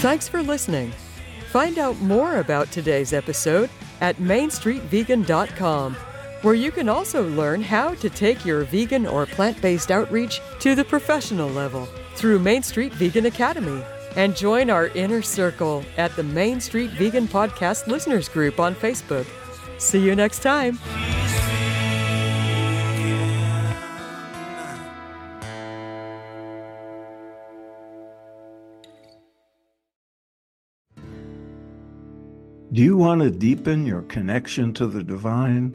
Thanks 0.00 0.28
for 0.28 0.42
listening. 0.42 0.92
Find 1.50 1.78
out 1.78 1.98
more 2.00 2.38
about 2.38 2.70
today's 2.70 3.12
episode 3.12 3.68
at 4.00 4.16
MainStreetVegan.com, 4.16 5.96
where 6.42 6.54
you 6.54 6.70
can 6.70 6.88
also 6.88 7.28
learn 7.30 7.62
how 7.62 7.94
to 7.94 8.10
take 8.10 8.44
your 8.44 8.64
vegan 8.64 9.06
or 9.06 9.26
plant 9.26 9.60
based 9.60 9.90
outreach 9.90 10.40
to 10.60 10.74
the 10.74 10.84
professional 10.84 11.48
level 11.48 11.86
through 12.14 12.38
Main 12.38 12.62
Street 12.62 12.92
Vegan 12.94 13.26
Academy 13.26 13.82
and 14.16 14.36
join 14.36 14.70
our 14.70 14.88
inner 14.88 15.22
circle 15.22 15.84
at 15.96 16.14
the 16.16 16.22
Main 16.22 16.60
Street 16.60 16.90
Vegan 16.90 17.28
Podcast 17.28 17.86
Listeners 17.86 18.28
Group 18.28 18.58
on 18.58 18.74
Facebook. 18.74 19.26
See 19.78 20.04
you 20.04 20.16
next 20.16 20.40
time. 20.40 20.78
Do 32.72 32.82
you 32.82 32.96
want 32.96 33.20
to 33.20 33.32
deepen 33.32 33.84
your 33.84 34.02
connection 34.02 34.72
to 34.74 34.86
the 34.86 35.02
divine, 35.02 35.74